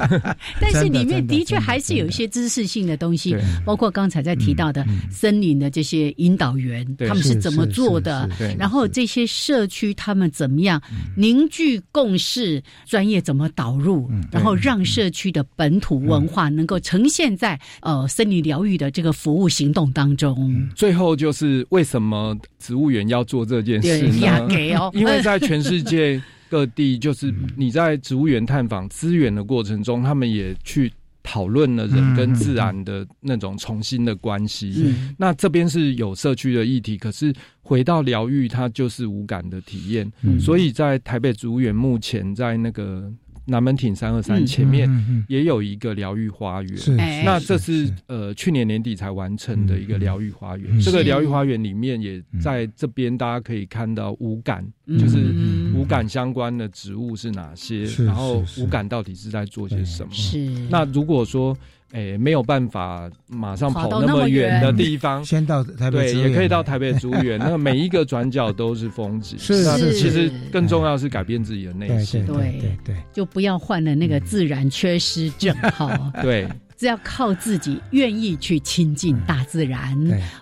[0.58, 8.70] 但是里面的确还是有一些知识性的东西，包括刚才在提到的森林的这些引导员，他们是怎么做的，然后。
[8.70, 10.80] 然后这些社区他们怎么样
[11.16, 12.62] 凝聚共识？
[12.86, 14.08] 专业怎么导入？
[14.30, 20.68] 然后让社区的本土文化能够呈现在呃森林疗愈的这个服务行动当中。
[20.76, 24.48] 最后就是为什么植物园要做这件事呢？
[24.94, 30.92] 因为在全世界各地，就是你在植物园探访资源的过程中，他们也去。
[31.30, 34.92] 讨论了人跟自然的那种重新的关系。
[35.16, 40.10] 那这边是有社区的议题，可是回到疗愈，它就是无感的体验。
[40.40, 43.08] 所以在台北植物园目前在那个。
[43.46, 44.88] 南门町三二三前面
[45.26, 50.80] 也有一个疗愈花园，那这是呃去年年底才完成的一个疗愈花园。
[50.80, 55.34] 这个疗愈花园里面也在这边，大家可以看到无感，就是
[55.80, 60.12] 无感相关的植物是哪些，然后五感到底是在做些什么。
[60.12, 61.56] 是那如果说。
[61.92, 67.36] 哎，没有办法马上跑那么远的地方，先到台北，对，也可以到台北植物园。
[67.42, 69.92] 那个每一个转角都是风景，是是。
[69.94, 75.52] 其实更重要是改变自己的内心，对对对，就不要患了那个自然缺失症。
[75.72, 75.90] 好，
[76.22, 76.46] 对。
[76.80, 79.94] 只要靠自己，愿意去亲近大自然。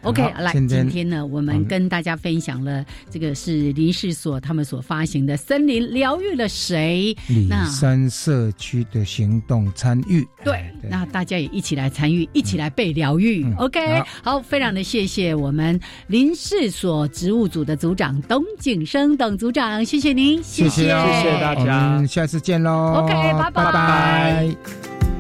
[0.03, 10.24] OK，来，今天呢，我们跟大家分享了这个是林氏所他们所发行的《森林疗愈了谁》里山社区的行动参与。
[10.45, 13.45] 对，那大家也一起来参与，一起来被疗愈。
[13.55, 23.03] OK，好，非常的谢谢我们林氏所植物组的组长董景生董组长，谢谢您，谢谢，谢谢大家，下次见喽。
[23.03, 25.18] OK，拜拜拜。